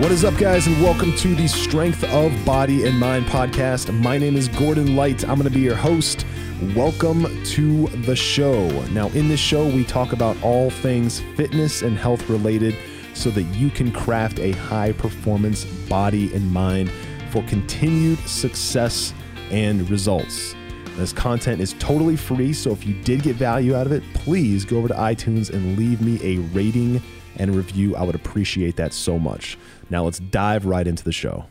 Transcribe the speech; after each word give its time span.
What 0.00 0.12
is 0.12 0.24
up, 0.24 0.38
guys, 0.38 0.66
and 0.66 0.82
welcome 0.82 1.14
to 1.16 1.34
the 1.34 1.46
Strength 1.46 2.04
of 2.04 2.32
Body 2.46 2.86
and 2.86 2.98
Mind 2.98 3.26
podcast. 3.26 3.92
My 4.00 4.16
name 4.16 4.34
is 4.34 4.48
Gordon 4.48 4.96
Light. 4.96 5.28
I'm 5.28 5.36
going 5.36 5.46
to 5.46 5.50
be 5.50 5.60
your 5.60 5.76
host. 5.76 6.24
Welcome 6.74 7.26
to 7.44 7.86
the 7.88 8.16
show. 8.16 8.66
Now, 8.92 9.08
in 9.08 9.28
this 9.28 9.40
show, 9.40 9.66
we 9.66 9.84
talk 9.84 10.14
about 10.14 10.42
all 10.42 10.70
things 10.70 11.20
fitness 11.36 11.82
and 11.82 11.98
health 11.98 12.30
related 12.30 12.74
so 13.12 13.28
that 13.28 13.42
you 13.42 13.68
can 13.68 13.92
craft 13.92 14.38
a 14.38 14.52
high 14.52 14.92
performance 14.92 15.66
body 15.66 16.34
and 16.34 16.50
mind 16.50 16.90
for 17.28 17.42
continued 17.42 18.20
success 18.20 19.12
and 19.50 19.88
results. 19.90 20.54
This 20.96 21.12
content 21.12 21.60
is 21.60 21.74
totally 21.74 22.16
free, 22.16 22.54
so 22.54 22.72
if 22.72 22.86
you 22.86 22.94
did 23.02 23.22
get 23.22 23.36
value 23.36 23.76
out 23.76 23.84
of 23.84 23.92
it, 23.92 24.02
please 24.14 24.64
go 24.64 24.78
over 24.78 24.88
to 24.88 24.94
iTunes 24.94 25.50
and 25.52 25.76
leave 25.78 26.00
me 26.00 26.18
a 26.22 26.40
rating 26.54 27.02
and 27.40 27.56
review. 27.56 27.96
I 27.96 28.02
would 28.02 28.14
appreciate 28.14 28.76
that 28.76 28.92
so 28.92 29.18
much. 29.18 29.56
Now 29.88 30.04
let's 30.04 30.18
dive 30.18 30.66
right 30.66 30.86
into 30.86 31.02
the 31.02 31.12
show. 31.12 31.46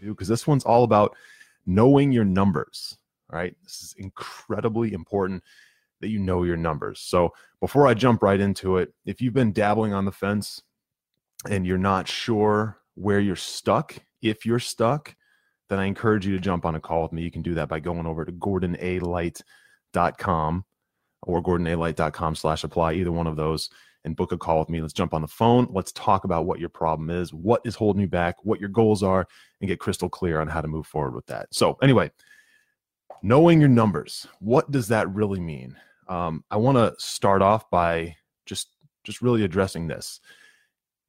Because 0.00 0.28
this 0.28 0.46
one's 0.46 0.62
all 0.64 0.84
about 0.84 1.16
knowing 1.66 2.12
your 2.12 2.24
numbers. 2.24 2.96
Right. 3.28 3.56
This 3.64 3.82
is 3.82 3.96
incredibly 3.98 4.92
important 4.92 5.42
that 6.00 6.06
you 6.08 6.20
know 6.20 6.44
your 6.44 6.56
numbers. 6.56 7.00
So 7.00 7.32
before 7.60 7.88
I 7.88 7.94
jump 7.94 8.22
right 8.22 8.38
into 8.38 8.76
it, 8.76 8.92
if 9.04 9.20
you've 9.20 9.34
been 9.34 9.52
dabbling 9.52 9.94
on 9.94 10.04
the 10.04 10.12
fence 10.12 10.62
and 11.48 11.66
you're 11.66 11.78
not 11.78 12.06
sure 12.06 12.78
where 12.94 13.18
you're 13.20 13.34
stuck, 13.36 13.96
if 14.20 14.44
you're 14.46 14.58
stuck, 14.58 15.16
then 15.70 15.78
I 15.78 15.84
encourage 15.86 16.26
you 16.26 16.34
to 16.34 16.40
jump 16.40 16.66
on 16.66 16.74
a 16.74 16.80
call 16.80 17.02
with 17.02 17.12
me. 17.12 17.22
You 17.22 17.30
can 17.30 17.42
do 17.42 17.54
that 17.54 17.68
by 17.68 17.80
going 17.80 18.06
over 18.06 18.24
to 18.24 18.32
gordonalight.com 18.32 20.64
or 21.22 21.42
gordonalight.com 21.42 22.34
slash 22.34 22.64
apply, 22.64 22.94
either 22.94 23.12
one 23.12 23.26
of 23.26 23.36
those 23.36 23.70
and 24.04 24.16
book 24.16 24.32
a 24.32 24.38
call 24.38 24.58
with 24.58 24.68
me. 24.68 24.80
Let's 24.80 24.92
jump 24.92 25.14
on 25.14 25.22
the 25.22 25.28
phone. 25.28 25.68
Let's 25.70 25.92
talk 25.92 26.24
about 26.24 26.44
what 26.44 26.58
your 26.58 26.68
problem 26.68 27.10
is, 27.10 27.32
what 27.32 27.60
is 27.64 27.74
holding 27.74 28.02
you 28.02 28.08
back, 28.08 28.44
what 28.44 28.60
your 28.60 28.68
goals 28.68 29.02
are, 29.02 29.26
and 29.60 29.68
get 29.68 29.78
crystal 29.78 30.08
clear 30.08 30.40
on 30.40 30.48
how 30.48 30.60
to 30.60 30.68
move 30.68 30.86
forward 30.86 31.14
with 31.14 31.26
that. 31.26 31.48
So, 31.52 31.78
anyway, 31.82 32.10
knowing 33.22 33.60
your 33.60 33.68
numbers, 33.68 34.26
what 34.40 34.70
does 34.70 34.88
that 34.88 35.08
really 35.10 35.40
mean? 35.40 35.76
Um, 36.08 36.44
I 36.50 36.56
want 36.56 36.76
to 36.78 36.94
start 36.98 37.42
off 37.42 37.70
by 37.70 38.16
just 38.46 38.68
just 39.04 39.22
really 39.22 39.44
addressing 39.44 39.86
this. 39.86 40.20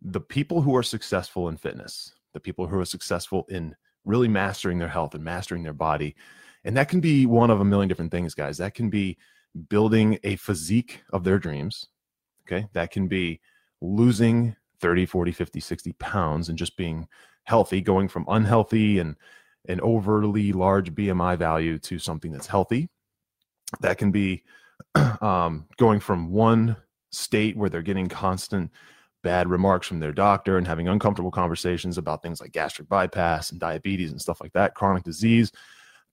The 0.01 0.21
people 0.21 0.61
who 0.61 0.75
are 0.75 0.83
successful 0.83 1.49
in 1.49 1.57
fitness, 1.57 2.13
the 2.33 2.39
people 2.39 2.67
who 2.67 2.79
are 2.79 2.85
successful 2.85 3.45
in 3.49 3.75
really 4.05 4.27
mastering 4.27 4.77
their 4.79 4.87
health 4.87 5.15
and 5.15 5.23
mastering 5.23 5.63
their 5.63 5.73
body, 5.73 6.15
and 6.63 6.77
that 6.77 6.89
can 6.89 6.99
be 6.99 7.25
one 7.25 7.49
of 7.49 7.61
a 7.61 7.65
million 7.65 7.87
different 7.87 8.11
things, 8.11 8.35
guys. 8.35 8.57
That 8.57 8.75
can 8.75 8.89
be 8.89 9.17
building 9.69 10.19
a 10.23 10.35
physique 10.35 11.03
of 11.11 11.23
their 11.23 11.37
dreams 11.37 11.87
Okay. 12.47 12.67
That 12.73 12.91
can 12.91 13.07
be 13.07 13.39
losing 13.81 14.55
30, 14.79 15.05
40, 15.05 15.31
50, 15.31 15.59
60 15.59 15.93
pounds 15.93 16.49
and 16.49 16.57
just 16.57 16.77
being 16.77 17.07
healthy, 17.43 17.81
going 17.81 18.07
from 18.07 18.25
unhealthy 18.27 18.99
and 18.99 19.15
an 19.69 19.79
overly 19.81 20.51
large 20.51 20.93
BMI 20.93 21.37
value 21.37 21.79
to 21.79 21.99
something 21.99 22.31
that's 22.31 22.47
healthy. 22.47 22.89
That 23.81 23.97
can 23.97 24.11
be 24.11 24.43
um, 25.21 25.65
going 25.77 25.99
from 25.99 26.31
one 26.31 26.75
state 27.11 27.55
where 27.55 27.69
they're 27.69 27.81
getting 27.81 28.09
constant 28.09 28.71
bad 29.23 29.47
remarks 29.47 29.87
from 29.87 29.99
their 29.99 30.11
doctor 30.11 30.57
and 30.57 30.67
having 30.67 30.89
uncomfortable 30.89 31.31
conversations 31.31 31.97
about 31.97 32.21
things 32.21 32.41
like 32.41 32.51
gastric 32.51 32.89
bypass 32.89 33.51
and 33.51 33.59
diabetes 33.59 34.11
and 34.11 34.21
stuff 34.21 34.41
like 34.41 34.51
that, 34.53 34.75
chronic 34.75 35.03
disease, 35.03 35.51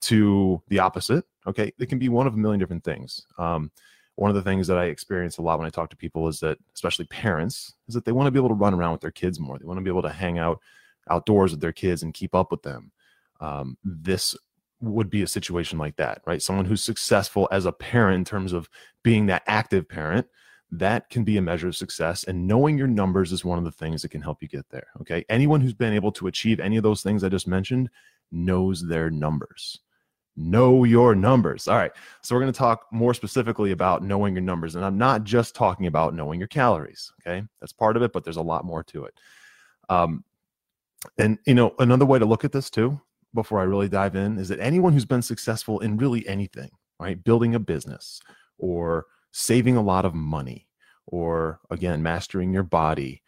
to 0.00 0.62
the 0.68 0.78
opposite. 0.78 1.24
Okay. 1.46 1.72
It 1.78 1.88
can 1.88 1.98
be 1.98 2.08
one 2.08 2.26
of 2.26 2.34
a 2.34 2.38
million 2.38 2.60
different 2.60 2.84
things. 2.84 3.26
Um, 3.36 3.72
one 4.16 4.30
of 4.30 4.36
the 4.36 4.42
things 4.42 4.66
that 4.66 4.78
I 4.78 4.86
experience 4.86 5.38
a 5.38 5.42
lot 5.42 5.58
when 5.58 5.66
I 5.66 5.70
talk 5.70 5.90
to 5.90 5.96
people 5.96 6.28
is 6.28 6.40
that, 6.40 6.58
especially 6.74 7.06
parents, 7.06 7.74
is 7.88 7.94
that 7.94 8.04
they 8.04 8.12
want 8.12 8.26
to 8.26 8.30
be 8.30 8.38
able 8.38 8.48
to 8.48 8.54
run 8.54 8.74
around 8.74 8.92
with 8.92 9.00
their 9.00 9.10
kids 9.10 9.40
more. 9.40 9.58
They 9.58 9.64
want 9.64 9.78
to 9.78 9.84
be 9.84 9.90
able 9.90 10.02
to 10.02 10.10
hang 10.10 10.38
out 10.38 10.60
outdoors 11.10 11.52
with 11.52 11.60
their 11.60 11.72
kids 11.72 12.02
and 12.02 12.14
keep 12.14 12.34
up 12.34 12.50
with 12.50 12.62
them. 12.62 12.92
Um, 13.40 13.78
this 13.82 14.36
would 14.80 15.10
be 15.10 15.22
a 15.22 15.26
situation 15.26 15.78
like 15.78 15.96
that, 15.96 16.22
right? 16.26 16.42
Someone 16.42 16.64
who's 16.64 16.84
successful 16.84 17.48
as 17.50 17.66
a 17.66 17.72
parent 17.72 18.16
in 18.16 18.24
terms 18.24 18.52
of 18.52 18.68
being 19.02 19.26
that 19.26 19.42
active 19.46 19.88
parent, 19.88 20.26
that 20.72 21.10
can 21.10 21.24
be 21.24 21.36
a 21.36 21.42
measure 21.42 21.68
of 21.68 21.76
success. 21.76 22.24
And 22.24 22.46
knowing 22.46 22.78
your 22.78 22.86
numbers 22.86 23.32
is 23.32 23.44
one 23.44 23.58
of 23.58 23.64
the 23.64 23.72
things 23.72 24.02
that 24.02 24.10
can 24.10 24.22
help 24.22 24.40
you 24.40 24.48
get 24.48 24.68
there. 24.70 24.86
Okay. 25.00 25.24
Anyone 25.28 25.60
who's 25.60 25.74
been 25.74 25.92
able 25.92 26.12
to 26.12 26.28
achieve 26.28 26.60
any 26.60 26.76
of 26.76 26.82
those 26.82 27.02
things 27.02 27.24
I 27.24 27.28
just 27.28 27.48
mentioned 27.48 27.90
knows 28.30 28.86
their 28.86 29.10
numbers 29.10 29.80
know 30.40 30.84
your 30.84 31.14
numbers. 31.14 31.68
All 31.68 31.76
right. 31.76 31.92
So 32.22 32.34
we're 32.34 32.40
going 32.40 32.52
to 32.52 32.58
talk 32.58 32.86
more 32.90 33.14
specifically 33.14 33.72
about 33.72 34.02
knowing 34.02 34.34
your 34.34 34.42
numbers. 34.42 34.74
And 34.74 34.84
I'm 34.84 34.98
not 34.98 35.24
just 35.24 35.54
talking 35.54 35.86
about 35.86 36.14
knowing 36.14 36.40
your 36.40 36.48
calories. 36.48 37.12
Okay. 37.20 37.46
That's 37.60 37.72
part 37.72 37.96
of 37.96 38.02
it, 38.02 38.12
but 38.12 38.24
there's 38.24 38.36
a 38.36 38.42
lot 38.42 38.64
more 38.64 38.82
to 38.84 39.04
it. 39.04 39.14
Um, 39.88 40.24
and, 41.18 41.38
you 41.46 41.54
know, 41.54 41.74
another 41.78 42.06
way 42.06 42.18
to 42.18 42.24
look 42.24 42.44
at 42.44 42.52
this 42.52 42.70
too, 42.70 43.00
before 43.34 43.60
I 43.60 43.64
really 43.64 43.88
dive 43.88 44.16
in, 44.16 44.38
is 44.38 44.48
that 44.48 44.60
anyone 44.60 44.92
who's 44.92 45.04
been 45.04 45.22
successful 45.22 45.80
in 45.80 45.96
really 45.96 46.26
anything, 46.26 46.70
right? 46.98 47.22
Building 47.22 47.54
a 47.54 47.60
business 47.60 48.20
or 48.58 49.06
saving 49.32 49.76
a 49.76 49.82
lot 49.82 50.04
of 50.04 50.14
money 50.14 50.66
or, 51.06 51.60
again, 51.70 52.02
mastering 52.02 52.52
your 52.52 52.62
body 52.62 53.22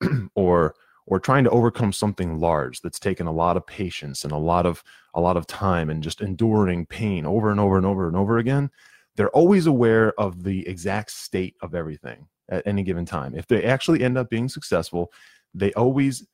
or, 0.34 0.74
or 1.08 1.18
trying 1.18 1.42
to 1.44 1.50
overcome 1.50 1.92
something 1.92 2.38
large 2.38 2.80
that's 2.82 2.98
taken 2.98 3.26
a 3.26 3.32
lot 3.32 3.56
of 3.56 3.66
patience 3.66 4.24
and 4.24 4.32
a 4.32 4.38
lot 4.38 4.66
of 4.66 4.84
a 5.14 5.20
lot 5.20 5.36
of 5.36 5.46
time 5.46 5.90
and 5.90 6.02
just 6.02 6.20
enduring 6.20 6.86
pain 6.86 7.26
over 7.26 7.50
and 7.50 7.58
over 7.58 7.76
and 7.76 7.86
over 7.86 8.06
and 8.06 8.16
over 8.16 8.38
again 8.38 8.70
they're 9.16 9.30
always 9.30 9.66
aware 9.66 10.12
of 10.20 10.44
the 10.44 10.66
exact 10.68 11.10
state 11.10 11.56
of 11.60 11.74
everything 11.74 12.28
at 12.50 12.64
any 12.66 12.84
given 12.84 13.04
time. 13.04 13.34
If 13.34 13.48
they 13.48 13.64
actually 13.64 14.04
end 14.04 14.16
up 14.16 14.30
being 14.30 14.48
successful 14.48 15.10
they 15.54 15.72
always 15.72 16.26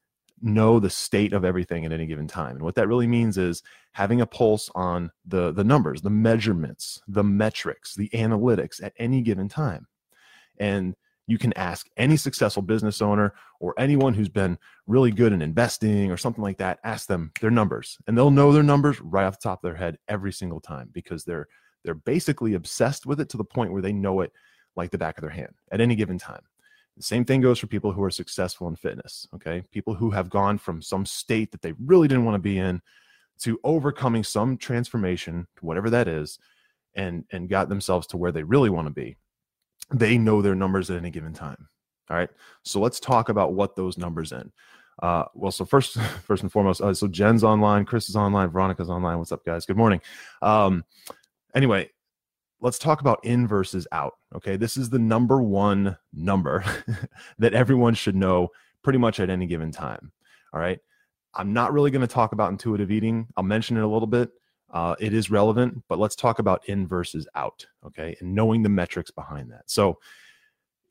know 0.42 0.80
the 0.80 0.90
state 0.90 1.32
of 1.32 1.44
everything 1.44 1.86
at 1.86 1.92
any 1.92 2.04
given 2.04 2.26
time. 2.26 2.56
And 2.56 2.64
what 2.64 2.74
that 2.74 2.88
really 2.88 3.06
means 3.06 3.38
is 3.38 3.62
having 3.92 4.20
a 4.20 4.26
pulse 4.26 4.68
on 4.74 5.10
the 5.24 5.52
the 5.52 5.64
numbers 5.64 6.02
the 6.02 6.10
measurements 6.10 7.00
the 7.06 7.22
metrics 7.22 7.94
the 7.94 8.08
analytics 8.10 8.82
at 8.82 8.92
any 8.98 9.22
given 9.22 9.48
time. 9.48 9.86
And 10.58 10.94
you 11.26 11.38
can 11.38 11.52
ask 11.54 11.88
any 11.96 12.16
successful 12.16 12.62
business 12.62 13.00
owner 13.00 13.34
or 13.60 13.74
anyone 13.78 14.14
who's 14.14 14.28
been 14.28 14.58
really 14.86 15.10
good 15.10 15.32
in 15.32 15.40
investing 15.40 16.10
or 16.10 16.16
something 16.16 16.42
like 16.42 16.58
that 16.58 16.78
ask 16.84 17.06
them 17.08 17.32
their 17.40 17.50
numbers. 17.50 17.98
And 18.06 18.16
they'll 18.16 18.30
know 18.30 18.52
their 18.52 18.62
numbers 18.62 19.00
right 19.00 19.24
off 19.24 19.40
the 19.40 19.48
top 19.48 19.64
of 19.64 19.68
their 19.68 19.78
head 19.78 19.98
every 20.08 20.32
single 20.32 20.60
time 20.60 20.90
because 20.92 21.24
they're 21.24 21.48
they're 21.82 21.94
basically 21.94 22.54
obsessed 22.54 23.04
with 23.04 23.20
it 23.20 23.28
to 23.30 23.36
the 23.36 23.44
point 23.44 23.72
where 23.72 23.82
they 23.82 23.92
know 23.92 24.20
it 24.20 24.32
like 24.74 24.90
the 24.90 24.98
back 24.98 25.18
of 25.18 25.22
their 25.22 25.30
hand 25.30 25.52
at 25.70 25.80
any 25.80 25.94
given 25.94 26.18
time. 26.18 26.40
The 26.96 27.02
same 27.02 27.24
thing 27.24 27.40
goes 27.40 27.58
for 27.58 27.66
people 27.66 27.92
who 27.92 28.02
are 28.02 28.10
successful 28.10 28.68
in 28.68 28.76
fitness 28.76 29.26
okay? 29.34 29.62
People 29.70 29.94
who 29.94 30.10
have 30.10 30.30
gone 30.30 30.58
from 30.58 30.82
some 30.82 31.06
state 31.06 31.52
that 31.52 31.62
they 31.62 31.72
really 31.84 32.08
didn't 32.08 32.24
want 32.24 32.36
to 32.36 32.40
be 32.40 32.58
in 32.58 32.82
to 33.40 33.58
overcoming 33.64 34.22
some 34.22 34.56
transformation 34.56 35.46
whatever 35.60 35.90
that 35.90 36.06
is 36.06 36.38
and 36.94 37.24
and 37.32 37.48
got 37.48 37.68
themselves 37.68 38.06
to 38.08 38.16
where 38.16 38.32
they 38.32 38.42
really 38.42 38.70
want 38.70 38.86
to 38.86 38.92
be 38.92 39.16
they 39.92 40.18
know 40.18 40.42
their 40.42 40.54
numbers 40.54 40.90
at 40.90 40.96
any 40.96 41.10
given 41.10 41.32
time. 41.32 41.68
All 42.10 42.16
right. 42.16 42.30
So 42.62 42.80
let's 42.80 43.00
talk 43.00 43.28
about 43.28 43.54
what 43.54 43.76
those 43.76 43.98
numbers 43.98 44.32
in. 44.32 44.52
Uh, 45.02 45.24
well, 45.34 45.50
so 45.50 45.64
first, 45.64 45.98
first 46.22 46.42
and 46.42 46.52
foremost, 46.52 46.80
uh, 46.80 46.94
so 46.94 47.08
Jen's 47.08 47.44
online, 47.44 47.84
Chris 47.84 48.08
is 48.08 48.16
online, 48.16 48.50
Veronica's 48.50 48.90
online. 48.90 49.18
What's 49.18 49.32
up, 49.32 49.44
guys? 49.44 49.66
Good 49.66 49.76
morning. 49.76 50.00
Um, 50.42 50.84
anyway, 51.54 51.90
let's 52.60 52.78
talk 52.78 53.00
about 53.00 53.24
in 53.24 53.46
versus 53.46 53.86
out. 53.92 54.14
Okay, 54.34 54.56
this 54.56 54.76
is 54.76 54.90
the 54.90 54.98
number 54.98 55.42
one 55.42 55.96
number 56.12 56.64
that 57.38 57.54
everyone 57.54 57.94
should 57.94 58.16
know 58.16 58.48
pretty 58.82 58.98
much 58.98 59.18
at 59.20 59.30
any 59.30 59.46
given 59.46 59.72
time. 59.72 60.12
All 60.52 60.60
right. 60.60 60.78
I'm 61.36 61.52
not 61.52 61.72
really 61.72 61.90
going 61.90 62.06
to 62.06 62.06
talk 62.06 62.32
about 62.32 62.52
intuitive 62.52 62.92
eating. 62.92 63.26
I'll 63.36 63.42
mention 63.42 63.76
it 63.76 63.82
a 63.82 63.88
little 63.88 64.06
bit, 64.06 64.30
uh, 64.74 64.94
it 65.00 65.14
is 65.14 65.30
relevant, 65.30 65.82
but 65.88 65.98
let's 65.98 66.16
talk 66.16 66.38
about 66.38 66.68
in 66.68 66.86
versus 66.86 67.26
out, 67.34 67.66
okay? 67.86 68.14
And 68.20 68.34
knowing 68.34 68.62
the 68.62 68.68
metrics 68.68 69.10
behind 69.10 69.50
that. 69.52 69.62
So, 69.66 69.98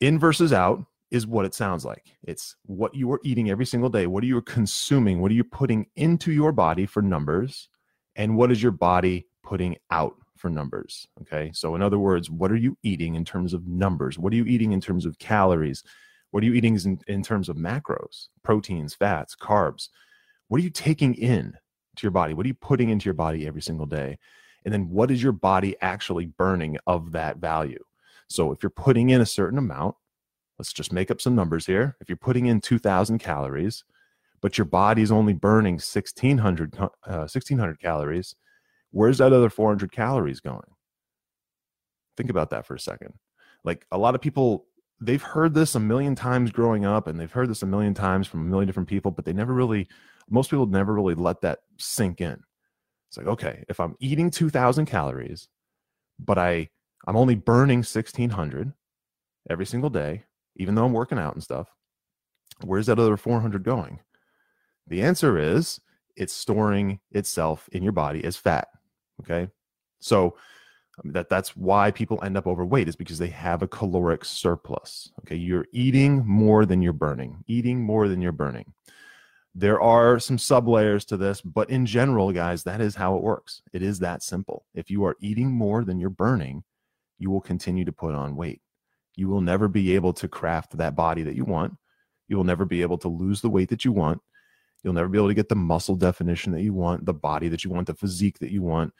in 0.00 0.18
versus 0.18 0.52
out 0.52 0.84
is 1.12 1.26
what 1.26 1.44
it 1.44 1.54
sounds 1.54 1.84
like. 1.84 2.16
It's 2.24 2.56
what 2.66 2.94
you 2.94 3.12
are 3.12 3.20
eating 3.22 3.50
every 3.50 3.66
single 3.66 3.88
day. 3.88 4.08
What 4.08 4.24
are 4.24 4.26
you 4.26 4.42
consuming? 4.42 5.20
What 5.20 5.30
are 5.30 5.34
you 5.34 5.44
putting 5.44 5.86
into 5.94 6.32
your 6.32 6.50
body 6.50 6.86
for 6.86 7.00
numbers? 7.00 7.68
And 8.16 8.36
what 8.36 8.50
is 8.50 8.60
your 8.60 8.72
body 8.72 9.26
putting 9.44 9.76
out 9.90 10.16
for 10.44 10.50
numbers. 10.50 11.06
Okay. 11.22 11.50
So, 11.54 11.74
in 11.74 11.80
other 11.80 11.98
words, 11.98 12.30
what 12.30 12.52
are 12.52 12.56
you 12.56 12.76
eating 12.82 13.14
in 13.14 13.24
terms 13.24 13.54
of 13.54 13.66
numbers? 13.66 14.18
What 14.18 14.32
are 14.32 14.36
you 14.36 14.44
eating 14.44 14.72
in 14.72 14.80
terms 14.80 15.06
of 15.06 15.18
calories? 15.18 15.82
What 16.32 16.42
are 16.42 16.46
you 16.46 16.52
eating 16.52 16.78
in, 16.84 17.00
in 17.06 17.22
terms 17.22 17.48
of 17.48 17.56
macros, 17.56 18.28
proteins, 18.42 18.94
fats, 18.94 19.34
carbs? 19.34 19.88
What 20.48 20.60
are 20.60 20.64
you 20.64 20.70
taking 20.70 21.14
in 21.14 21.54
to 21.96 22.02
your 22.02 22.10
body? 22.10 22.34
What 22.34 22.44
are 22.44 22.48
you 22.48 22.54
putting 22.54 22.90
into 22.90 23.04
your 23.04 23.14
body 23.14 23.46
every 23.46 23.62
single 23.62 23.86
day? 23.86 24.18
And 24.64 24.72
then 24.72 24.88
what 24.90 25.10
is 25.10 25.22
your 25.22 25.32
body 25.32 25.76
actually 25.80 26.26
burning 26.26 26.78
of 26.86 27.12
that 27.12 27.38
value? 27.38 27.82
So, 28.28 28.52
if 28.52 28.62
you're 28.62 28.70
putting 28.70 29.10
in 29.10 29.20
a 29.20 29.26
certain 29.26 29.58
amount, 29.58 29.96
let's 30.58 30.72
just 30.72 30.92
make 30.92 31.10
up 31.10 31.20
some 31.20 31.34
numbers 31.34 31.66
here. 31.66 31.96
If 32.00 32.08
you're 32.08 32.16
putting 32.16 32.46
in 32.46 32.60
2,000 32.60 33.18
calories, 33.18 33.84
but 34.40 34.58
your 34.58 34.64
body's 34.66 35.10
only 35.10 35.32
burning 35.32 35.74
1,600, 35.74 36.76
uh, 36.78 36.88
1,600 37.06 37.80
calories, 37.80 38.34
where's 38.90 39.18
that 39.18 39.32
other 39.32 39.50
400 39.50 39.90
calories 39.92 40.40
going? 40.40 40.70
Think 42.16 42.30
about 42.30 42.50
that 42.50 42.66
for 42.66 42.74
a 42.74 42.80
second. 42.80 43.14
Like 43.64 43.86
a 43.90 43.98
lot 43.98 44.14
of 44.14 44.20
people, 44.20 44.66
they've 45.00 45.22
heard 45.22 45.54
this 45.54 45.74
a 45.74 45.80
million 45.80 46.14
times 46.14 46.52
growing 46.52 46.84
up 46.84 47.06
and 47.06 47.18
they've 47.18 47.32
heard 47.32 47.50
this 47.50 47.62
a 47.62 47.66
million 47.66 47.94
times 47.94 48.26
from 48.26 48.40
a 48.40 48.44
million 48.44 48.66
different 48.66 48.88
people, 48.88 49.10
but 49.10 49.24
they 49.24 49.32
never 49.32 49.52
really, 49.52 49.88
most 50.28 50.50
people 50.50 50.66
never 50.66 50.94
really 50.94 51.14
let 51.14 51.40
that 51.42 51.60
sink 51.78 52.20
in. 52.20 52.42
It's 53.08 53.16
like, 53.16 53.26
okay, 53.26 53.64
if 53.68 53.80
I'm 53.80 53.96
eating 54.00 54.30
2,000 54.30 54.86
calories, 54.86 55.48
but 56.18 56.38
I, 56.38 56.68
I'm 57.06 57.16
only 57.16 57.34
burning 57.34 57.78
1,600 57.78 58.72
every 59.50 59.66
single 59.66 59.90
day, 59.90 60.24
even 60.56 60.74
though 60.74 60.84
I'm 60.84 60.92
working 60.92 61.18
out 61.18 61.34
and 61.34 61.42
stuff, 61.42 61.68
where's 62.64 62.86
that 62.86 62.98
other 62.98 63.16
400 63.16 63.62
going? 63.62 64.00
The 64.86 65.02
answer 65.02 65.38
is 65.38 65.80
it's 66.16 66.32
storing 66.32 67.00
itself 67.10 67.68
in 67.72 67.82
your 67.82 67.92
body 67.92 68.24
as 68.24 68.36
fat. 68.36 68.68
Okay. 69.20 69.48
So 70.00 70.36
um, 71.02 71.12
that 71.12 71.28
that's 71.28 71.56
why 71.56 71.90
people 71.90 72.22
end 72.22 72.36
up 72.36 72.46
overweight 72.46 72.88
is 72.88 72.96
because 72.96 73.18
they 73.18 73.28
have 73.28 73.62
a 73.62 73.68
caloric 73.68 74.24
surplus. 74.24 75.10
Okay. 75.20 75.36
You're 75.36 75.66
eating 75.72 76.24
more 76.26 76.66
than 76.66 76.82
you're 76.82 76.92
burning, 76.92 77.44
eating 77.46 77.80
more 77.80 78.08
than 78.08 78.20
you're 78.20 78.32
burning. 78.32 78.72
There 79.54 79.80
are 79.80 80.18
some 80.18 80.38
sub 80.38 80.68
layers 80.68 81.04
to 81.06 81.16
this, 81.16 81.40
but 81.40 81.70
in 81.70 81.86
general, 81.86 82.32
guys, 82.32 82.64
that 82.64 82.80
is 82.80 82.96
how 82.96 83.16
it 83.16 83.22
works. 83.22 83.62
It 83.72 83.82
is 83.82 84.00
that 84.00 84.22
simple. 84.22 84.66
If 84.74 84.90
you 84.90 85.04
are 85.04 85.16
eating 85.20 85.50
more 85.52 85.84
than 85.84 86.00
you're 86.00 86.10
burning, 86.10 86.64
you 87.18 87.30
will 87.30 87.40
continue 87.40 87.84
to 87.84 87.92
put 87.92 88.14
on 88.14 88.34
weight. 88.34 88.60
You 89.14 89.28
will 89.28 89.40
never 89.40 89.68
be 89.68 89.94
able 89.94 90.12
to 90.14 90.26
craft 90.26 90.76
that 90.76 90.96
body 90.96 91.22
that 91.22 91.36
you 91.36 91.44
want. 91.44 91.74
You 92.26 92.36
will 92.36 92.44
never 92.44 92.64
be 92.64 92.82
able 92.82 92.98
to 92.98 93.08
lose 93.08 93.40
the 93.40 93.50
weight 93.50 93.68
that 93.68 93.84
you 93.84 93.92
want 93.92 94.20
You'll 94.84 94.92
never 94.92 95.08
be 95.08 95.18
able 95.18 95.28
to 95.28 95.34
get 95.34 95.48
the 95.48 95.56
muscle 95.56 95.96
definition 95.96 96.52
that 96.52 96.62
you 96.62 96.74
want, 96.74 97.06
the 97.06 97.14
body 97.14 97.48
that 97.48 97.64
you 97.64 97.70
want, 97.70 97.86
the 97.86 97.94
physique 97.94 98.38
that 98.40 98.52
you 98.52 98.62
want. 98.62 98.92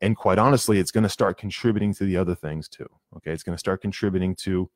And 0.00 0.16
quite 0.16 0.38
honestly, 0.38 0.78
it's 0.78 0.92
going 0.92 1.02
to 1.02 1.10
start 1.10 1.36
contributing 1.36 1.92
to 1.94 2.04
the 2.04 2.16
other 2.16 2.34
things 2.34 2.68
too. 2.68 2.88
Okay. 3.16 3.32
It's 3.32 3.42
going 3.42 3.54
to 3.54 3.60
start 3.60 3.82
contributing 3.82 4.36
to 4.36 4.70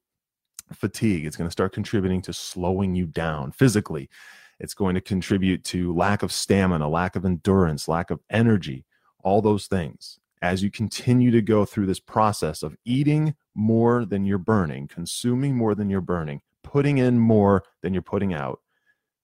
fatigue. 0.72 1.24
It's 1.24 1.36
going 1.36 1.46
to 1.46 1.52
start 1.52 1.72
contributing 1.72 2.20
to 2.22 2.32
slowing 2.32 2.96
you 2.96 3.06
down 3.06 3.52
physically. 3.52 4.10
It's 4.58 4.74
going 4.74 4.94
to 4.94 5.00
contribute 5.00 5.64
to 5.64 5.94
lack 5.94 6.22
of 6.22 6.32
stamina, 6.32 6.88
lack 6.88 7.16
of 7.16 7.24
endurance, 7.24 7.88
lack 7.88 8.10
of 8.10 8.20
energy, 8.30 8.84
all 9.22 9.42
those 9.42 9.66
things. 9.66 10.18
As 10.42 10.62
you 10.62 10.70
continue 10.70 11.30
to 11.30 11.42
go 11.42 11.64
through 11.64 11.86
this 11.86 12.00
process 12.00 12.62
of 12.62 12.76
eating 12.84 13.34
more 13.54 14.04
than 14.04 14.24
you're 14.24 14.38
burning, 14.38 14.86
consuming 14.86 15.56
more 15.56 15.74
than 15.74 15.90
you're 15.90 16.00
burning, 16.00 16.40
putting 16.62 16.98
in 16.98 17.18
more 17.18 17.64
than 17.82 17.92
you're 17.92 18.02
putting 18.02 18.34
out, 18.34 18.60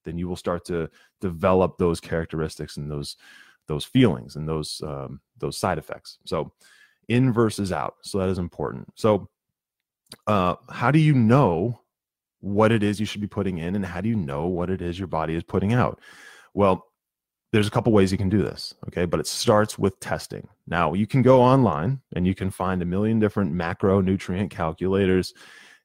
then 0.05 0.17
you 0.17 0.27
will 0.27 0.35
start 0.35 0.65
to 0.65 0.89
develop 1.21 1.77
those 1.77 1.99
characteristics 1.99 2.77
and 2.77 2.89
those 2.89 3.15
those 3.67 3.85
feelings 3.85 4.35
and 4.35 4.47
those 4.47 4.81
um, 4.85 5.21
those 5.37 5.57
side 5.57 5.77
effects. 5.77 6.17
So 6.25 6.51
in 7.07 7.31
versus 7.31 7.71
out. 7.71 7.95
So 8.01 8.17
that 8.19 8.29
is 8.29 8.37
important. 8.39 8.87
So 8.95 9.29
uh, 10.27 10.55
how 10.69 10.91
do 10.91 10.99
you 10.99 11.13
know 11.13 11.79
what 12.43 12.71
it 12.71 12.83
is 12.83 12.99
you 12.99 13.05
should 13.05 13.21
be 13.21 13.27
putting 13.27 13.57
in, 13.57 13.75
and 13.75 13.85
how 13.85 14.01
do 14.01 14.09
you 14.09 14.15
know 14.15 14.47
what 14.47 14.69
it 14.69 14.81
is 14.81 14.99
your 14.99 15.07
body 15.07 15.35
is 15.35 15.43
putting 15.43 15.73
out? 15.73 15.99
Well, 16.53 16.87
there's 17.51 17.67
a 17.67 17.71
couple 17.71 17.93
ways 17.93 18.11
you 18.11 18.17
can 18.17 18.29
do 18.29 18.41
this 18.41 18.73
okay 18.87 19.05
but 19.05 19.19
it 19.19 19.27
starts 19.27 19.77
with 19.77 19.99
testing 19.99 20.47
now 20.65 20.93
you 20.93 21.05
can 21.05 21.21
go 21.21 21.39
online 21.39 22.01
and 22.15 22.25
you 22.25 22.33
can 22.33 22.49
find 22.49 22.81
a 22.81 22.85
million 22.85 23.19
different 23.19 23.53
macronutrient 23.53 24.49
calculators 24.49 25.35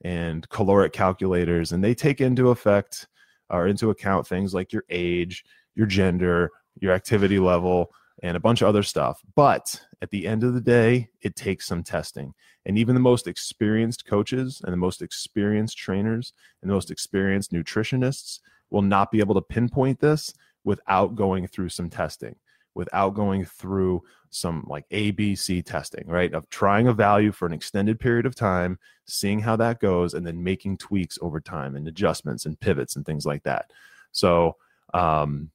and 0.02 0.49
caloric 0.49 0.94
calculators 0.94 1.72
and 1.72 1.84
they 1.84 1.94
take 1.94 2.22
into 2.22 2.49
effect 2.49 3.06
or 3.50 3.66
into 3.66 3.90
account 3.90 4.26
things 4.26 4.55
like 4.55 4.72
your 4.72 4.84
age, 4.90 5.44
your 5.75 5.87
gender, 5.87 6.50
your 6.81 6.93
activity 6.93 7.38
level, 7.38 7.90
and 8.23 8.37
a 8.37 8.41
bunch 8.41 8.62
of 8.62 8.69
other 8.69 8.82
stuff. 8.82 9.20
But 9.35 9.81
at 10.03 10.11
the 10.11 10.26
end 10.26 10.44
of 10.44 10.55
the 10.55 10.61
day, 10.61 11.09
it 11.20 11.37
takes 11.37 11.67
some 11.67 11.82
testing. 11.82 12.35
And 12.67 12.76
even 12.79 12.94
the 12.94 13.00
most 13.00 13.26
experienced 13.26 14.06
coaches 14.06 14.61
and 14.65 14.73
the 14.73 14.79
most 14.79 15.03
experienced 15.03 15.79
trainers 15.79 16.32
and 16.62 16.70
the 16.70 16.75
most 16.75 16.91
experienced 16.91 17.53
nutritionists 17.53 18.41
will 18.70 18.82
not 18.82 19.11
be 19.11 19.20
able 19.20 19.35
to 19.35 19.41
pinpoint 19.41 20.00
this 20.00 20.35
without 20.65 21.15
going 21.15 21.47
through 21.47 21.70
some 21.70 21.88
testing, 21.88 22.37
without 22.75 23.15
going 23.15 23.44
through 23.44 24.03
some 24.31 24.65
like 24.69 24.88
ABC 24.91 25.65
testing, 25.65 26.05
right? 26.06 26.35
Of 26.35 26.50
trying 26.50 26.88
a 26.88 26.93
value 26.93 27.32
for 27.32 27.47
an 27.47 27.55
extended 27.55 27.99
period 27.99 28.26
of 28.26 28.35
time, 28.35 28.79
seeing 29.06 29.41
how 29.41 29.56
that 29.56 29.81
goes, 29.81 30.12
and 30.12 30.26
then 30.26 30.43
making 30.43 30.76
tweaks 30.76 31.19
over 31.23 31.41
time 31.41 31.76
and 31.76 31.88
adjustments 31.88 32.44
and 32.44 32.61
pivots 32.61 32.97
and 32.97 33.06
things 33.06 33.25
like 33.25 33.44
that. 33.44 33.70
So, 34.12 34.56
um, 34.93 35.50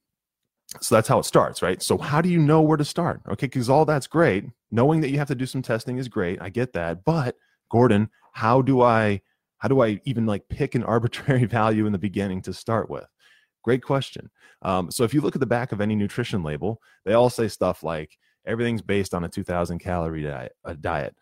so 0.80 0.94
that's 0.94 1.08
how 1.08 1.18
it 1.18 1.24
starts, 1.24 1.62
right? 1.62 1.82
So, 1.82 1.98
how 1.98 2.20
do 2.20 2.28
you 2.28 2.38
know 2.38 2.60
where 2.60 2.76
to 2.76 2.84
start? 2.84 3.20
Okay, 3.28 3.46
because 3.46 3.68
all 3.68 3.84
that's 3.84 4.06
great. 4.06 4.44
Knowing 4.70 5.00
that 5.00 5.10
you 5.10 5.18
have 5.18 5.28
to 5.28 5.34
do 5.34 5.46
some 5.46 5.62
testing 5.62 5.98
is 5.98 6.08
great. 6.08 6.40
I 6.42 6.48
get 6.48 6.72
that. 6.72 7.04
But, 7.04 7.36
Gordon, 7.70 8.10
how 8.32 8.62
do 8.62 8.82
I 8.82 9.20
how 9.58 9.68
do 9.68 9.82
I 9.82 10.00
even 10.04 10.26
like 10.26 10.48
pick 10.48 10.74
an 10.74 10.84
arbitrary 10.84 11.44
value 11.44 11.86
in 11.86 11.92
the 11.92 11.98
beginning 11.98 12.42
to 12.42 12.52
start 12.52 12.90
with? 12.90 13.06
Great 13.62 13.82
question. 13.82 14.30
Um, 14.62 14.90
so 14.90 15.04
if 15.04 15.14
you 15.14 15.20
look 15.20 15.36
at 15.36 15.40
the 15.40 15.46
back 15.46 15.72
of 15.72 15.80
any 15.80 15.94
nutrition 15.94 16.42
label, 16.42 16.80
they 17.04 17.14
all 17.14 17.30
say 17.30 17.48
stuff 17.48 17.82
like 17.82 18.18
everything's 18.46 18.82
based 18.82 19.14
on 19.14 19.24
a 19.24 19.28
2000 19.28 19.78
calorie 19.78 20.22
diet, 20.22 20.52
a 20.64 20.74
diet 20.74 21.14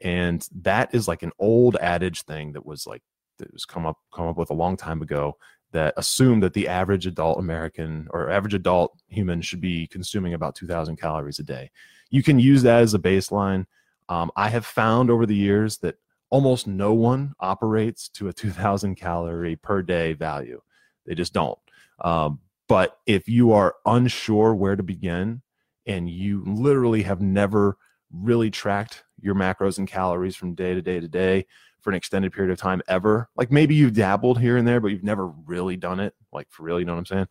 and 0.00 0.46
that 0.62 0.94
is 0.94 1.08
like 1.08 1.22
an 1.22 1.32
old 1.38 1.76
adage 1.80 2.22
thing 2.22 2.52
that 2.52 2.66
was 2.66 2.86
like 2.86 3.02
that 3.38 3.52
was 3.52 3.64
come 3.64 3.86
up 3.86 3.98
come 4.14 4.26
up 4.26 4.36
with 4.36 4.50
a 4.50 4.54
long 4.54 4.76
time 4.76 5.02
ago 5.02 5.36
that 5.72 5.94
assume 5.96 6.40
that 6.40 6.54
the 6.54 6.68
average 6.68 7.06
adult 7.06 7.38
american 7.38 8.08
or 8.10 8.30
average 8.30 8.54
adult 8.54 8.98
human 9.08 9.40
should 9.42 9.60
be 9.60 9.86
consuming 9.86 10.34
about 10.34 10.54
2000 10.54 10.96
calories 10.96 11.38
a 11.38 11.42
day. 11.42 11.70
You 12.10 12.22
can 12.22 12.38
use 12.38 12.62
that 12.62 12.82
as 12.82 12.94
a 12.94 12.98
baseline. 12.98 13.66
Um, 14.08 14.30
i 14.36 14.48
have 14.48 14.64
found 14.64 15.10
over 15.10 15.26
the 15.26 15.34
years 15.34 15.78
that 15.78 15.96
almost 16.30 16.66
no 16.66 16.92
one 16.92 17.34
operates 17.40 18.08
to 18.10 18.28
a 18.28 18.32
2000 18.32 18.94
calorie 18.94 19.56
per 19.56 19.82
day 19.82 20.12
value. 20.12 20.60
They 21.04 21.14
just 21.14 21.32
don't. 21.32 21.58
Um, 22.00 22.40
but 22.68 22.98
if 23.06 23.28
you 23.28 23.52
are 23.52 23.76
unsure 23.86 24.54
where 24.54 24.76
to 24.76 24.82
begin 24.82 25.42
and 25.86 26.10
you 26.10 26.42
literally 26.46 27.02
have 27.02 27.20
never 27.20 27.76
really 28.12 28.50
tracked 28.50 29.04
your 29.20 29.34
macros 29.34 29.78
and 29.78 29.88
calories 29.88 30.36
from 30.36 30.54
day 30.54 30.74
to 30.74 30.82
day 30.82 31.00
to 31.00 31.08
day 31.08 31.46
for 31.86 31.92
an 31.92 31.96
extended 31.96 32.32
period 32.32 32.50
of 32.50 32.58
time 32.58 32.82
ever, 32.88 33.28
like 33.36 33.52
maybe 33.52 33.72
you've 33.72 33.92
dabbled 33.92 34.40
here 34.40 34.56
and 34.56 34.66
there, 34.66 34.80
but 34.80 34.88
you've 34.88 35.04
never 35.04 35.28
really 35.28 35.76
done 35.76 36.00
it, 36.00 36.16
like 36.32 36.50
for 36.50 36.64
real, 36.64 36.80
you 36.80 36.84
know 36.84 36.94
what 36.94 36.98
I'm 36.98 37.06
saying? 37.06 37.28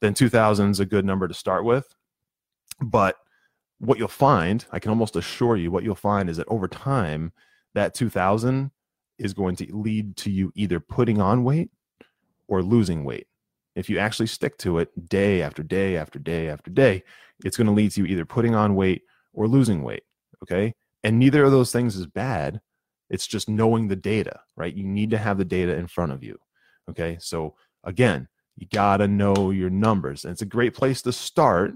Then 0.00 0.14
2000 0.14 0.70
is 0.70 0.80
a 0.80 0.86
good 0.86 1.04
number 1.04 1.28
to 1.28 1.34
start 1.34 1.66
with. 1.66 1.94
But 2.80 3.16
what 3.80 3.98
you'll 3.98 4.08
find, 4.08 4.64
I 4.72 4.78
can 4.78 4.88
almost 4.88 5.14
assure 5.14 5.58
you, 5.58 5.70
what 5.70 5.84
you'll 5.84 5.94
find 5.94 6.30
is 6.30 6.38
that 6.38 6.48
over 6.48 6.68
time, 6.68 7.32
that 7.74 7.92
2000 7.92 8.70
is 9.18 9.34
going 9.34 9.56
to 9.56 9.76
lead 9.76 10.16
to 10.16 10.30
you 10.30 10.52
either 10.54 10.80
putting 10.80 11.20
on 11.20 11.44
weight 11.44 11.70
or 12.48 12.62
losing 12.62 13.04
weight. 13.04 13.26
If 13.76 13.90
you 13.90 13.98
actually 13.98 14.28
stick 14.28 14.56
to 14.58 14.78
it 14.78 15.10
day 15.10 15.42
after 15.42 15.62
day 15.62 15.98
after 15.98 16.18
day 16.18 16.48
after 16.48 16.70
day, 16.70 17.02
it's 17.44 17.58
going 17.58 17.66
to 17.66 17.74
lead 17.74 17.90
to 17.90 18.00
you 18.00 18.06
either 18.06 18.24
putting 18.24 18.54
on 18.54 18.74
weight 18.74 19.02
or 19.34 19.46
losing 19.46 19.82
weight. 19.82 20.04
Okay. 20.42 20.74
And 21.04 21.18
neither 21.18 21.44
of 21.44 21.52
those 21.52 21.72
things 21.72 21.94
is 21.94 22.06
bad. 22.06 22.62
It's 23.12 23.26
just 23.26 23.48
knowing 23.48 23.86
the 23.86 23.94
data, 23.94 24.40
right? 24.56 24.74
You 24.74 24.84
need 24.84 25.10
to 25.10 25.18
have 25.18 25.38
the 25.38 25.44
data 25.44 25.76
in 25.76 25.86
front 25.86 26.12
of 26.12 26.24
you. 26.24 26.38
Okay. 26.90 27.18
So 27.20 27.54
again, 27.84 28.26
you 28.56 28.66
got 28.72 28.96
to 28.96 29.06
know 29.06 29.50
your 29.50 29.70
numbers. 29.70 30.24
And 30.24 30.32
it's 30.32 30.42
a 30.42 30.46
great 30.46 30.74
place 30.74 31.02
to 31.02 31.12
start. 31.12 31.74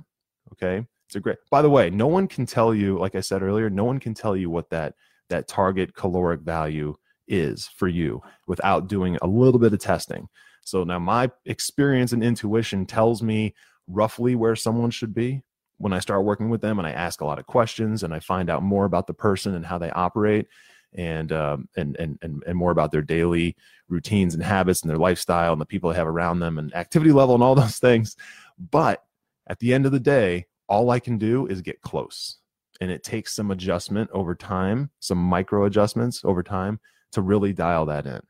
Okay. 0.53 0.87
It's 1.07 1.15
a 1.15 1.21
great, 1.21 1.37
by 1.51 1.63
the 1.63 1.71
way, 1.71 1.91
no 1.91 2.07
one 2.07 2.27
can 2.27 2.47
tell 2.47 2.75
you, 2.75 2.99
like 2.99 3.15
I 3.15 3.21
said 3.21 3.43
earlier, 3.43 3.71
no 3.71 3.85
one 3.85 4.01
can 4.01 4.15
tell 4.15 4.35
you 4.35 4.51
what 4.51 4.71
that, 4.71 4.95
that 5.29 5.47
target 5.47 5.95
caloric 5.95 6.41
value 6.41 6.97
is 7.29 7.69
for 7.69 7.87
you 7.87 8.23
without 8.47 8.89
doing 8.89 9.19
a 9.23 9.27
little 9.27 9.61
bit 9.61 9.73
of 9.73 9.79
testing. 9.79 10.29
So 10.65 10.85
now 10.85 10.99
my 10.99 11.31
experience 11.45 12.13
and 12.13 12.25
intuition 12.25 12.87
tells 12.87 13.23
me 13.23 13.55
roughly 13.87 14.35
where 14.35 14.57
someone 14.57 14.91
should 14.91 15.15
be 15.15 15.43
when 15.79 15.93
I 15.93 16.01
start 16.01 16.25
working 16.25 16.49
with 16.49 16.61
them 16.61 16.79
and 16.79 16.89
I 16.89 16.93
ask 16.93 17.21
a 17.21 17.25
lot 17.25 17.39
of 17.39 17.47
questions 17.47 18.03
and 18.03 18.15
I 18.15 18.21
find 18.21 18.49
out 18.49 18.63
more 18.63 18.85
about 18.85 19.07
the 19.07 19.15
person 19.15 19.55
and 19.55 19.67
how 19.67 19.79
they 19.79 19.91
operate 19.91 20.47
and 20.97 21.31
um, 21.33 21.69
and, 21.77 21.97
and 21.97 22.19
and 22.23 22.43
and 22.47 22.57
more 22.59 22.71
about 22.71 22.91
their 22.91 23.03
daily 23.03 23.57
routines 23.89 24.35
and 24.35 24.43
habits 24.43 24.83
and 24.83 24.91
their 24.91 24.99
lifestyle 24.99 25.53
and 25.53 25.61
the 25.61 25.67
people 25.67 25.91
they 25.91 25.97
have 25.97 26.09
around 26.09 26.41
them 26.41 26.59
and 26.59 26.75
activity 26.75 27.13
level 27.13 27.35
and 27.35 27.45
all 27.45 27.55
those 27.55 27.79
things. 27.79 28.17
But 28.71 29.05
at 29.47 29.59
the 29.61 29.73
end 29.75 29.87
of 29.87 29.93
the 29.93 30.01
day, 30.01 30.47
all 30.69 30.91
I 30.91 30.99
can 30.99 31.19
do 31.19 31.47
is 31.47 31.63
get 31.63 31.81
close. 31.83 32.39
and 32.81 32.91
it 32.91 33.03
takes 33.03 33.33
some 33.33 33.51
adjustment 33.51 34.11
over 34.13 34.35
time, 34.35 34.91
some 35.01 35.19
micro 35.19 35.65
adjustments 35.65 36.23
over 36.25 36.43
time 36.43 36.81
to 37.13 37.23
really 37.23 37.53
dial 37.53 37.87
that 37.87 38.07
in. 38.07 38.21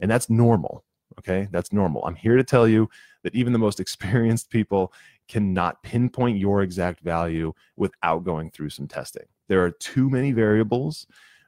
And 0.00 0.10
that's 0.10 0.30
normal. 0.30 0.84
Okay. 1.18 1.48
That's 1.50 1.72
normal. 1.72 2.02
I'm 2.06 2.14
here 2.14 2.36
to 2.36 2.44
tell 2.44 2.66
you 2.66 2.88
that 3.22 3.34
even 3.34 3.52
the 3.52 3.58
most 3.58 3.80
experienced 3.84 4.50
people 4.50 4.92
cannot 5.28 5.82
pinpoint 5.82 6.38
your 6.38 6.62
exact 6.62 7.00
value 7.00 7.52
without 7.76 8.24
going 8.24 8.50
through 8.50 8.70
some 8.70 8.88
testing. 8.88 9.24
There 9.48 9.62
are 9.62 9.70
too 9.70 10.08
many 10.08 10.32
variables 10.32 11.06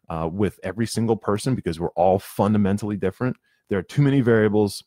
uh, 0.09 0.29
with 0.31 0.59
every 0.63 0.87
single 0.87 1.17
person 1.17 1.55
because 1.55 1.81
we're 1.81 1.91
all 1.91 2.19
fundamentally 2.19 2.97
different. 2.97 3.37
There 3.69 3.79
are 3.79 3.83
too 3.83 4.03
many 4.03 4.21
variables, 4.21 4.85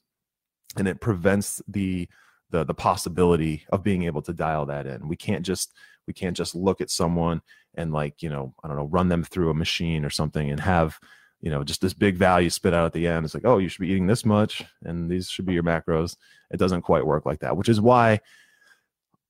and 0.75 0.87
it 0.87 1.01
prevents 1.01 1.61
the 1.67 2.07
the 2.49 2.63
the 2.63 2.73
possibility 2.73 3.65
of 3.71 3.83
being 3.83 4.03
able 4.03 4.21
to 4.23 4.33
dial 4.33 4.65
that 4.67 4.85
in. 4.85 5.07
We 5.07 5.15
can't 5.15 5.45
just 5.45 5.73
we 6.05 6.13
can't 6.13 6.37
just 6.37 6.55
look 6.55 6.81
at 6.81 6.89
someone 6.89 7.41
and 7.75 7.91
like 7.91 8.21
you 8.21 8.29
know 8.29 8.53
I 8.63 8.67
don't 8.67 8.77
know 8.77 8.85
run 8.85 9.09
them 9.09 9.23
through 9.23 9.49
a 9.49 9.55
machine 9.55 10.05
or 10.05 10.09
something 10.09 10.49
and 10.49 10.59
have 10.59 10.99
you 11.41 11.49
know 11.51 11.63
just 11.63 11.81
this 11.81 11.93
big 11.93 12.15
value 12.15 12.49
spit 12.49 12.73
out 12.73 12.85
at 12.85 12.93
the 12.93 13.07
end. 13.07 13.25
It's 13.25 13.33
like 13.33 13.45
oh 13.45 13.57
you 13.57 13.69
should 13.69 13.81
be 13.81 13.89
eating 13.89 14.07
this 14.07 14.25
much 14.25 14.63
and 14.83 15.09
these 15.09 15.29
should 15.29 15.45
be 15.45 15.53
your 15.53 15.63
macros. 15.63 16.15
It 16.51 16.57
doesn't 16.57 16.83
quite 16.83 17.05
work 17.05 17.25
like 17.25 17.39
that, 17.39 17.57
which 17.57 17.69
is 17.69 17.81
why 17.81 18.21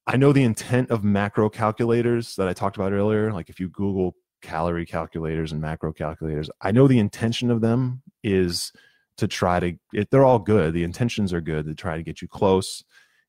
I 0.06 0.16
know 0.16 0.32
the 0.32 0.44
intent 0.44 0.90
of 0.90 1.04
macro 1.04 1.50
calculators 1.50 2.36
that 2.36 2.48
I 2.48 2.54
talked 2.54 2.78
about 2.78 2.94
earlier. 2.94 3.34
Like 3.34 3.50
if 3.50 3.60
you 3.60 3.68
Google 3.70 4.16
calorie 4.48 4.86
calculators 4.86 5.52
and 5.52 5.62
macro 5.62 5.92
calculators, 5.92 6.50
I 6.62 6.72
know 6.72 6.88
the 6.88 7.00
intention 7.00 7.52
of 7.52 7.62
them 7.62 8.02
is 8.24 8.72
to 9.18 9.28
try 9.28 9.60
to, 9.60 9.74
it, 9.94 10.10
they're 10.10 10.24
all 10.24 10.40
good. 10.40 10.74
The 10.74 10.84
intentions 10.84 11.34
are 11.34 11.42
good 11.42 11.66
to 11.66 11.76
try 11.76 11.98
to 11.98 12.04
get 12.04 12.22
you 12.22 12.28
close. 12.28 12.84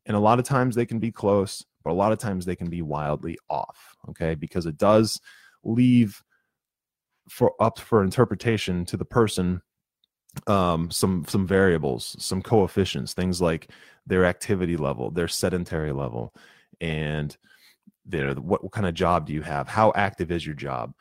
And 0.06 0.16
a 0.16 0.20
lot 0.20 0.38
of 0.38 0.44
times 0.44 0.74
they 0.74 0.86
can 0.86 1.00
be 1.00 1.10
close, 1.10 1.64
but 1.82 1.90
a 1.90 1.94
lot 1.94 2.12
of 2.12 2.18
times 2.18 2.44
they 2.44 2.56
can 2.56 2.70
be 2.70 2.82
wildly 2.82 3.36
off. 3.50 3.96
Okay. 4.10 4.34
Because 4.34 4.64
it 4.64 4.78
does 4.78 5.20
leave 5.64 6.22
for 7.28 7.52
up 7.60 7.78
for 7.78 8.02
interpretation 8.02 8.84
to 8.86 8.96
the 8.96 9.04
person 9.04 9.60
um, 10.46 10.90
some 10.90 11.24
some 11.26 11.46
variables, 11.46 12.16
some 12.18 12.42
coefficients, 12.42 13.12
things 13.12 13.40
like 13.40 13.70
their 14.06 14.24
activity 14.24 14.76
level, 14.76 15.10
their 15.10 15.28
sedentary 15.28 15.92
level, 15.92 16.32
and 16.80 17.36
their 18.08 18.34
what, 18.34 18.62
what 18.62 18.72
kind 18.72 18.86
of 18.86 18.94
job 18.94 19.26
do 19.26 19.32
you 19.32 19.42
have? 19.42 19.68
How 19.68 19.92
active 19.94 20.30
is 20.30 20.44
your 20.44 20.54
job? 20.54 20.94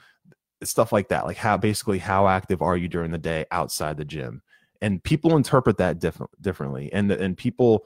Stuff 0.63 0.91
like 0.91 1.09
that. 1.09 1.25
Like 1.25 1.37
how 1.37 1.57
basically 1.57 1.99
how 1.99 2.27
active 2.27 2.61
are 2.61 2.77
you 2.77 2.87
during 2.87 3.11
the 3.11 3.17
day 3.17 3.45
outside 3.51 3.97
the 3.97 4.05
gym? 4.05 4.41
And 4.81 5.03
people 5.03 5.35
interpret 5.35 5.77
that 5.77 5.99
different 5.99 6.31
differently. 6.41 6.91
And 6.93 7.11
and 7.11 7.37
people 7.37 7.85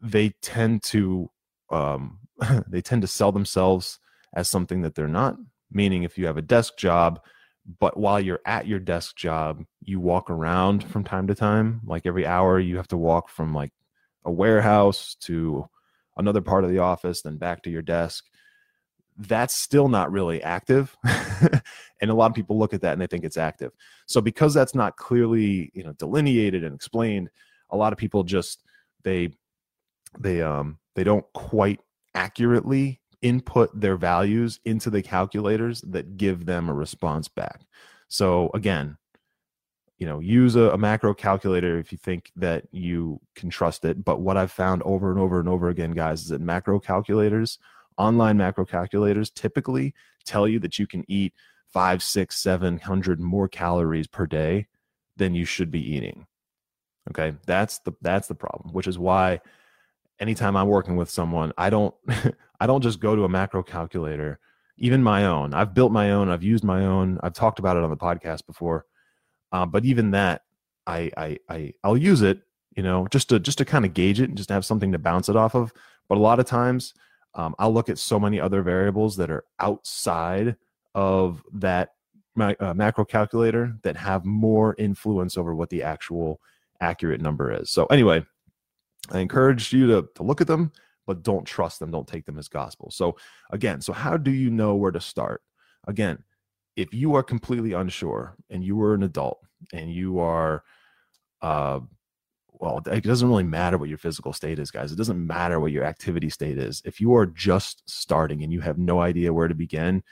they 0.00 0.30
tend 0.42 0.82
to 0.84 1.30
um, 1.70 2.18
they 2.68 2.80
tend 2.80 3.02
to 3.02 3.08
sell 3.08 3.32
themselves 3.32 3.98
as 4.34 4.48
something 4.48 4.82
that 4.82 4.94
they're 4.94 5.08
not. 5.08 5.36
Meaning, 5.70 6.04
if 6.04 6.16
you 6.16 6.26
have 6.26 6.36
a 6.36 6.42
desk 6.42 6.76
job, 6.76 7.20
but 7.80 7.96
while 7.96 8.20
you're 8.20 8.40
at 8.46 8.66
your 8.66 8.78
desk 8.78 9.16
job, 9.16 9.64
you 9.82 9.98
walk 9.98 10.30
around 10.30 10.84
from 10.84 11.02
time 11.02 11.26
to 11.26 11.34
time. 11.34 11.80
Like 11.84 12.06
every 12.06 12.24
hour, 12.24 12.60
you 12.60 12.76
have 12.76 12.88
to 12.88 12.96
walk 12.96 13.28
from 13.28 13.52
like 13.52 13.72
a 14.24 14.30
warehouse 14.30 15.16
to 15.22 15.68
another 16.16 16.40
part 16.40 16.64
of 16.64 16.70
the 16.70 16.78
office, 16.78 17.22
then 17.22 17.36
back 17.36 17.62
to 17.62 17.70
your 17.70 17.82
desk. 17.82 18.24
That's 19.18 19.54
still 19.54 19.88
not 19.88 20.12
really 20.12 20.42
active. 20.42 20.96
and 22.00 22.10
a 22.10 22.14
lot 22.14 22.30
of 22.30 22.34
people 22.34 22.58
look 22.58 22.74
at 22.74 22.82
that 22.82 22.92
and 22.92 23.00
they 23.00 23.06
think 23.06 23.24
it's 23.24 23.36
active. 23.36 23.72
So 24.06 24.20
because 24.20 24.54
that's 24.54 24.74
not 24.74 24.96
clearly, 24.96 25.70
you 25.74 25.84
know, 25.84 25.92
delineated 25.92 26.64
and 26.64 26.74
explained, 26.74 27.30
a 27.70 27.76
lot 27.76 27.92
of 27.92 27.98
people 27.98 28.22
just 28.22 28.62
they 29.02 29.30
they 30.18 30.42
um 30.42 30.78
they 30.94 31.04
don't 31.04 31.24
quite 31.32 31.80
accurately 32.14 33.00
input 33.22 33.70
their 33.78 33.96
values 33.96 34.60
into 34.64 34.90
the 34.90 35.02
calculators 35.02 35.80
that 35.82 36.16
give 36.16 36.46
them 36.46 36.68
a 36.68 36.74
response 36.74 37.28
back. 37.28 37.62
So 38.08 38.50
again, 38.54 38.98
you 39.98 40.06
know 40.06 40.20
use 40.20 40.56
a, 40.56 40.70
a, 40.70 40.78
macro 40.78 41.14
calculator 41.14 41.78
if 41.78 41.90
you 41.90 41.98
think 41.98 42.30
that 42.36 42.64
you 42.70 43.20
can 43.34 43.48
trust 43.48 43.84
it 43.84 44.04
but 44.04 44.20
what 44.20 44.36
i've 44.36 44.52
found 44.52 44.82
over 44.82 45.10
and 45.10 45.18
over 45.18 45.40
and 45.40 45.48
over 45.48 45.68
again 45.68 45.92
guys 45.92 46.22
is 46.22 46.28
that 46.28 46.40
macro 46.40 46.78
calculators 46.78 47.58
online 47.98 48.36
macro 48.36 48.64
calculators 48.64 49.30
typically 49.30 49.94
tell 50.24 50.46
you 50.46 50.58
that 50.58 50.78
you 50.78 50.86
can 50.86 51.04
eat 51.08 51.32
five 51.72 52.02
six 52.02 52.38
seven 52.38 52.78
hundred 52.78 53.20
more 53.20 53.48
calories 53.48 54.06
per 54.06 54.26
day 54.26 54.66
than 55.16 55.34
you 55.34 55.44
should 55.44 55.70
be 55.70 55.94
eating. 55.94 56.26
Okay? 57.10 57.36
That's 57.46 57.78
the 57.80 57.92
that's 58.02 58.28
the 58.28 58.34
problem 58.34 58.72
which 58.72 58.86
is 58.86 58.98
why 58.98 59.40
anytime 60.18 60.56
i'm 60.56 60.66
working 60.66 60.96
with 60.96 61.10
someone 61.10 61.52
i 61.58 61.68
don't 61.68 61.94
i 62.60 62.66
don't 62.66 62.80
just 62.80 63.00
go 63.00 63.14
to 63.14 63.24
a 63.24 63.28
macro 63.28 63.62
calculator 63.62 64.38
even 64.78 65.02
my 65.02 65.24
own. 65.24 65.54
I've 65.54 65.74
built 65.74 65.92
my 65.92 66.12
own 66.12 66.30
i've 66.30 66.42
used 66.42 66.64
my 66.64 66.86
own 66.86 67.18
i've 67.22 67.34
talked 67.34 67.58
about 67.58 67.76
it 67.76 67.82
on 67.82 67.90
the 67.90 67.96
podcast 67.98 68.46
before 68.46 68.86
uh, 69.52 69.66
but 69.66 69.84
even 69.84 70.10
that, 70.12 70.42
I, 70.86 71.10
I, 71.16 71.38
I, 71.48 71.72
I'll 71.82 71.96
use 71.96 72.22
it, 72.22 72.40
you 72.76 72.82
know, 72.82 73.06
just 73.10 73.28
to 73.30 73.40
just 73.40 73.58
to 73.58 73.64
kind 73.64 73.84
of 73.84 73.94
gauge 73.94 74.20
it 74.20 74.28
and 74.28 74.36
just 74.36 74.50
have 74.50 74.64
something 74.64 74.92
to 74.92 74.98
bounce 74.98 75.28
it 75.28 75.36
off 75.36 75.54
of. 75.54 75.72
But 76.08 76.18
a 76.18 76.20
lot 76.20 76.40
of 76.40 76.46
times, 76.46 76.94
um, 77.36 77.54
I'll 77.58 77.72
look 77.72 77.88
at 77.88 77.98
so 77.98 78.18
many 78.18 78.40
other 78.40 78.62
variables 78.62 79.16
that 79.16 79.30
are 79.30 79.44
outside 79.60 80.56
of 80.94 81.42
that 81.52 81.90
uh, 82.38 82.74
macro 82.74 83.04
calculator 83.04 83.76
that 83.82 83.96
have 83.96 84.24
more 84.24 84.74
influence 84.78 85.36
over 85.36 85.54
what 85.54 85.70
the 85.70 85.82
actual 85.82 86.40
accurate 86.80 87.20
number 87.20 87.52
is. 87.52 87.70
So 87.70 87.86
anyway, 87.86 88.24
I 89.10 89.20
encourage 89.20 89.72
you 89.72 89.86
to, 89.86 90.08
to 90.16 90.22
look 90.22 90.40
at 90.40 90.46
them, 90.46 90.72
but 91.06 91.22
don't 91.22 91.44
trust 91.44 91.78
them. 91.78 91.90
Don't 91.90 92.08
take 92.08 92.26
them 92.26 92.38
as 92.38 92.48
gospel. 92.48 92.90
So 92.90 93.16
again, 93.50 93.80
so 93.80 93.92
how 93.92 94.16
do 94.16 94.30
you 94.30 94.50
know 94.50 94.74
where 94.74 94.90
to 94.90 95.00
start? 95.00 95.42
Again, 95.86 96.24
if 96.74 96.92
you 96.92 97.14
are 97.14 97.22
completely 97.22 97.72
unsure 97.72 98.36
and 98.50 98.64
you 98.64 98.80
are 98.82 98.94
an 98.94 99.02
adult 99.02 99.38
and 99.72 99.90
you 99.90 100.18
are 100.18 100.64
uh 101.42 101.80
well 102.58 102.80
it 102.86 103.02
doesn't 103.02 103.28
really 103.28 103.44
matter 103.44 103.78
what 103.78 103.88
your 103.88 103.98
physical 103.98 104.32
state 104.32 104.58
is 104.58 104.70
guys. 104.70 104.92
It 104.92 104.96
doesn't 104.96 105.26
matter 105.26 105.60
what 105.60 105.72
your 105.72 105.84
activity 105.84 106.30
state 106.30 106.58
is. 106.58 106.82
If 106.84 107.00
you 107.00 107.14
are 107.14 107.26
just 107.26 107.88
starting 107.88 108.42
and 108.42 108.52
you 108.52 108.60
have 108.60 108.78
no 108.78 109.00
idea 109.00 109.32
where 109.32 109.48
to 109.48 109.54
begin 109.54 110.02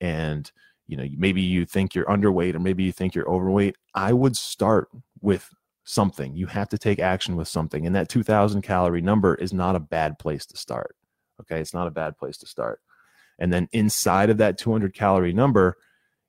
and 0.00 0.50
you 0.86 0.96
know 0.96 1.06
maybe 1.16 1.40
you 1.40 1.64
think 1.64 1.94
you're 1.94 2.04
underweight 2.06 2.54
or 2.54 2.60
maybe 2.60 2.84
you 2.84 2.92
think 2.92 3.14
you're 3.14 3.30
overweight 3.30 3.76
i 3.94 4.12
would 4.12 4.36
start 4.36 4.88
with 5.20 5.48
something. 5.86 6.34
You 6.34 6.46
have 6.46 6.70
to 6.70 6.78
take 6.78 6.98
action 6.98 7.36
with 7.36 7.48
something 7.48 7.86
and 7.86 7.94
that 7.94 8.08
2000 8.08 8.62
calorie 8.62 9.02
number 9.02 9.34
is 9.34 9.52
not 9.52 9.76
a 9.76 9.80
bad 9.80 10.18
place 10.18 10.46
to 10.46 10.56
start 10.56 10.96
okay? 11.40 11.60
It's 11.60 11.74
not 11.74 11.86
a 11.86 11.92
bad 11.92 12.16
place 12.16 12.36
to 12.38 12.46
start. 12.46 12.80
And 13.38 13.52
then 13.52 13.68
inside 13.72 14.30
of 14.30 14.38
that 14.38 14.58
200 14.58 14.94
calorie 14.94 15.32
number 15.32 15.76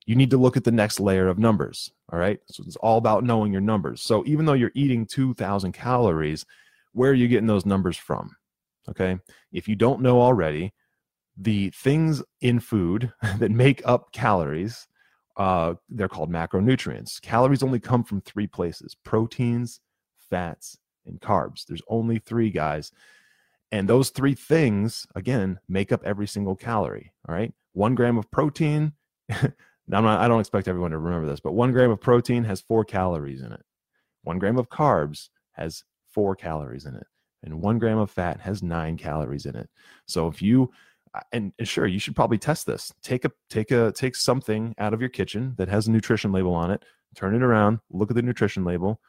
you 0.06 0.14
need 0.14 0.30
to 0.30 0.38
look 0.38 0.56
at 0.56 0.64
the 0.64 0.72
next 0.72 1.00
layer 1.00 1.28
of 1.28 1.38
numbers. 1.38 1.90
All 2.12 2.18
right. 2.18 2.38
So 2.48 2.62
it's 2.66 2.76
all 2.76 2.96
about 2.96 3.24
knowing 3.24 3.52
your 3.52 3.60
numbers. 3.60 4.00
So 4.00 4.24
even 4.26 4.46
though 4.46 4.52
you're 4.52 4.72
eating 4.74 5.04
2000 5.04 5.72
calories, 5.72 6.46
where 6.92 7.10
are 7.10 7.14
you 7.14 7.28
getting 7.28 7.48
those 7.48 7.66
numbers 7.66 7.96
from? 7.96 8.30
Okay. 8.88 9.18
If 9.52 9.66
you 9.68 9.74
don't 9.74 10.00
know 10.00 10.20
already, 10.20 10.72
the 11.36 11.70
things 11.70 12.22
in 12.40 12.60
food 12.60 13.12
that 13.38 13.50
make 13.50 13.82
up 13.84 14.12
calories, 14.12 14.86
uh, 15.36 15.74
they're 15.88 16.08
called 16.08 16.30
macronutrients. 16.30 17.20
Calories 17.20 17.64
only 17.64 17.80
come 17.80 18.04
from 18.04 18.20
three 18.20 18.46
places 18.46 18.96
proteins, 19.04 19.80
fats, 20.30 20.78
and 21.04 21.20
carbs. 21.20 21.66
There's 21.66 21.82
only 21.88 22.20
three 22.20 22.50
guys. 22.50 22.92
And 23.72 23.88
those 23.88 24.10
three 24.10 24.34
things, 24.34 25.06
again, 25.16 25.58
make 25.68 25.90
up 25.90 26.04
every 26.04 26.28
single 26.28 26.54
calorie. 26.54 27.12
All 27.28 27.34
right. 27.34 27.52
One 27.72 27.96
gram 27.96 28.16
of 28.16 28.30
protein 28.30 28.92
Now, 29.88 29.98
I'm 29.98 30.04
not, 30.04 30.20
I 30.20 30.28
don't 30.28 30.40
expect 30.40 30.68
everyone 30.68 30.90
to 30.90 30.98
remember 30.98 31.28
this, 31.28 31.40
but 31.40 31.52
one 31.52 31.72
gram 31.72 31.90
of 31.90 32.00
protein 32.00 32.44
has 32.44 32.60
four 32.60 32.84
calories 32.84 33.40
in 33.40 33.52
it. 33.52 33.62
One 34.22 34.38
gram 34.38 34.58
of 34.58 34.68
carbs 34.68 35.28
has 35.52 35.84
four 36.08 36.34
calories 36.34 36.86
in 36.86 36.96
it. 36.96 37.06
And 37.42 37.60
one 37.60 37.78
gram 37.78 37.98
of 37.98 38.10
fat 38.10 38.40
has 38.40 38.62
nine 38.62 38.96
calories 38.96 39.46
in 39.46 39.54
it. 39.54 39.70
So 40.06 40.26
if 40.26 40.42
you, 40.42 40.72
uh, 41.14 41.20
and, 41.32 41.52
and 41.58 41.68
sure, 41.68 41.86
you 41.86 42.00
should 42.00 42.16
probably 42.16 42.38
test 42.38 42.66
this. 42.66 42.92
Take 43.02 43.24
a, 43.24 43.30
take 43.48 43.70
a, 43.70 43.92
take 43.92 44.16
something 44.16 44.74
out 44.78 44.92
of 44.92 45.00
your 45.00 45.10
kitchen 45.10 45.54
that 45.58 45.68
has 45.68 45.86
a 45.86 45.92
nutrition 45.92 46.32
label 46.32 46.54
on 46.54 46.72
it, 46.72 46.84
turn 47.14 47.36
it 47.36 47.42
around, 47.42 47.78
look 47.90 48.10
at 48.10 48.16
the 48.16 48.22
nutrition 48.22 48.64
label, 48.64 49.00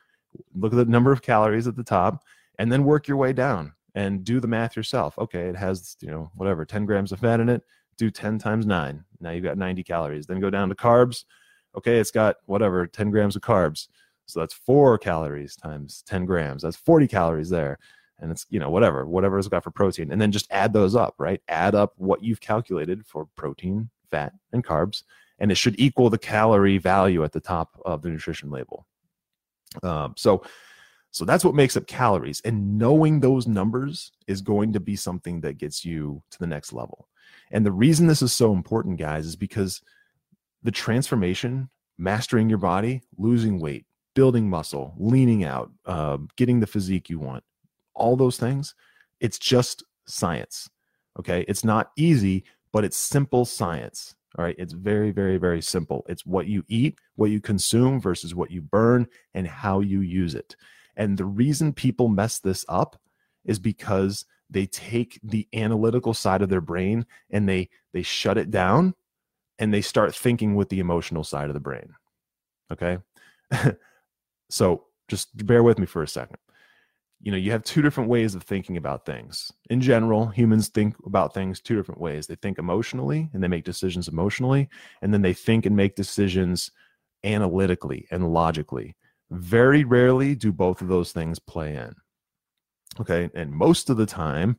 look 0.53 0.73
at 0.73 0.77
the 0.77 0.85
number 0.85 1.11
of 1.11 1.23
calories 1.23 1.67
at 1.67 1.75
the 1.75 1.83
top, 1.83 2.23
and 2.59 2.71
then 2.71 2.83
work 2.83 3.07
your 3.07 3.17
way 3.17 3.33
down 3.33 3.73
and 3.95 4.23
do 4.23 4.39
the 4.39 4.47
math 4.47 4.75
yourself. 4.75 5.17
Okay, 5.17 5.47
it 5.47 5.55
has, 5.55 5.97
you 6.01 6.11
know, 6.11 6.29
whatever, 6.35 6.65
10 6.65 6.85
grams 6.85 7.11
of 7.11 7.19
fat 7.19 7.39
in 7.39 7.49
it, 7.49 7.63
do 7.97 8.11
10 8.11 8.37
times 8.37 8.65
9 8.65 9.03
now 9.19 9.31
you've 9.31 9.43
got 9.43 9.57
90 9.57 9.83
calories. 9.83 10.25
Then 10.25 10.39
go 10.39 10.49
down 10.49 10.69
to 10.69 10.75
carbs. 10.75 11.25
Okay 11.77 11.99
it's 11.99 12.11
got 12.11 12.37
whatever 12.45 12.87
10 12.87 13.11
grams 13.11 13.35
of 13.35 13.41
carbs. 13.41 13.87
So 14.25 14.39
that's 14.39 14.53
four 14.53 14.97
calories 14.97 15.55
times 15.55 16.03
10 16.07 16.25
grams. 16.25 16.63
That's 16.63 16.75
40 16.75 17.07
calories 17.07 17.49
there. 17.49 17.79
And 18.19 18.31
it's 18.31 18.45
you 18.49 18.59
know 18.59 18.69
whatever 18.69 19.05
whatever 19.05 19.37
it's 19.37 19.47
got 19.47 19.63
for 19.63 19.71
protein. 19.71 20.11
And 20.11 20.19
then 20.19 20.31
just 20.31 20.47
add 20.51 20.73
those 20.73 20.95
up 20.95 21.15
right? 21.17 21.41
Add 21.47 21.75
up 21.75 21.93
what 21.97 22.23
you've 22.23 22.41
calculated 22.41 23.05
for 23.05 23.27
protein 23.35 23.89
fat 24.09 24.33
and 24.51 24.63
carbs. 24.63 25.03
And 25.39 25.51
it 25.51 25.55
should 25.55 25.79
equal 25.79 26.09
the 26.09 26.17
calorie 26.17 26.79
value 26.79 27.23
at 27.23 27.31
the 27.31 27.39
top 27.39 27.79
of 27.85 28.01
the 28.01 28.09
nutrition 28.09 28.49
label. 28.49 28.87
Um, 29.83 30.15
so 30.17 30.43
so 31.11 31.25
that's 31.25 31.45
what 31.45 31.55
makes 31.55 31.77
up 31.77 31.87
calories. 31.87 32.41
And 32.41 32.77
knowing 32.77 33.19
those 33.19 33.47
numbers 33.47 34.11
is 34.27 34.41
going 34.41 34.73
to 34.73 34.79
be 34.79 34.95
something 34.95 35.41
that 35.41 35.57
gets 35.57 35.85
you 35.85 36.21
to 36.31 36.39
the 36.39 36.47
next 36.47 36.73
level 36.73 37.07
And 37.51 37.65
the 37.65 37.71
reason 37.71 38.07
this 38.07 38.21
is 38.21 38.33
so 38.33 38.53
important, 38.53 38.99
guys, 38.99 39.25
is 39.25 39.35
because 39.35 39.81
the 40.63 40.71
transformation, 40.71 41.69
mastering 41.97 42.49
your 42.49 42.57
body, 42.57 43.01
losing 43.17 43.59
weight, 43.59 43.85
building 44.15 44.49
muscle, 44.49 44.93
leaning 44.97 45.43
out, 45.43 45.71
uh, 45.85 46.17
getting 46.35 46.59
the 46.59 46.67
physique 46.67 47.09
you 47.09 47.19
want, 47.19 47.43
all 47.93 48.15
those 48.15 48.37
things, 48.37 48.75
it's 49.19 49.39
just 49.39 49.83
science. 50.05 50.69
Okay. 51.19 51.45
It's 51.47 51.63
not 51.63 51.91
easy, 51.97 52.43
but 52.71 52.83
it's 52.83 52.97
simple 52.97 53.45
science. 53.45 54.15
All 54.37 54.45
right. 54.45 54.55
It's 54.57 54.73
very, 54.73 55.11
very, 55.11 55.37
very 55.37 55.61
simple. 55.61 56.05
It's 56.07 56.25
what 56.25 56.47
you 56.47 56.63
eat, 56.67 56.99
what 57.15 57.31
you 57.31 57.41
consume 57.41 57.99
versus 57.99 58.35
what 58.35 58.51
you 58.51 58.61
burn, 58.61 59.07
and 59.33 59.47
how 59.47 59.79
you 59.79 60.01
use 60.01 60.35
it. 60.35 60.55
And 60.95 61.17
the 61.17 61.25
reason 61.25 61.73
people 61.73 62.07
mess 62.07 62.39
this 62.39 62.65
up 62.67 62.99
is 63.45 63.59
because 63.59 64.25
they 64.49 64.65
take 64.65 65.19
the 65.23 65.47
analytical 65.53 66.13
side 66.13 66.41
of 66.41 66.49
their 66.49 66.61
brain 66.61 67.05
and 67.29 67.47
they 67.47 67.69
they 67.93 68.01
shut 68.01 68.37
it 68.37 68.51
down 68.51 68.93
and 69.59 69.73
they 69.73 69.81
start 69.81 70.15
thinking 70.15 70.55
with 70.55 70.69
the 70.69 70.79
emotional 70.79 71.23
side 71.23 71.49
of 71.49 71.53
the 71.53 71.59
brain. 71.59 71.93
Okay? 72.71 72.99
so 74.49 74.85
just 75.07 75.45
bear 75.45 75.63
with 75.63 75.79
me 75.79 75.85
for 75.85 76.03
a 76.03 76.07
second. 76.07 76.37
You 77.19 77.31
know, 77.31 77.37
you 77.37 77.51
have 77.51 77.63
two 77.63 77.81
different 77.81 78.09
ways 78.09 78.35
of 78.35 78.43
thinking 78.43 78.77
about 78.77 79.05
things. 79.05 79.51
In 79.71 79.81
general, 79.81 80.27
humans 80.27 80.67
think 80.67 80.95
about 81.05 81.33
things 81.33 81.59
two 81.59 81.75
different 81.75 81.99
ways. 81.99 82.27
They 82.27 82.35
think 82.35 82.59
emotionally 82.59 83.29
and 83.33 83.43
they 83.43 83.47
make 83.47 83.63
decisions 83.63 84.07
emotionally, 84.07 84.69
and 85.01 85.11
then 85.11 85.23
they 85.23 85.33
think 85.33 85.65
and 85.65 85.75
make 85.75 85.95
decisions 85.95 86.69
analytically 87.23 88.07
and 88.11 88.31
logically. 88.31 88.95
Very 89.31 89.83
rarely 89.83 90.35
do 90.35 90.51
both 90.51 90.81
of 90.81 90.89
those 90.89 91.11
things 91.11 91.39
play 91.39 91.75
in. 91.75 91.95
Okay. 92.99 93.29
And 93.33 93.51
most 93.51 93.89
of 93.89 93.97
the 93.97 94.05
time, 94.05 94.57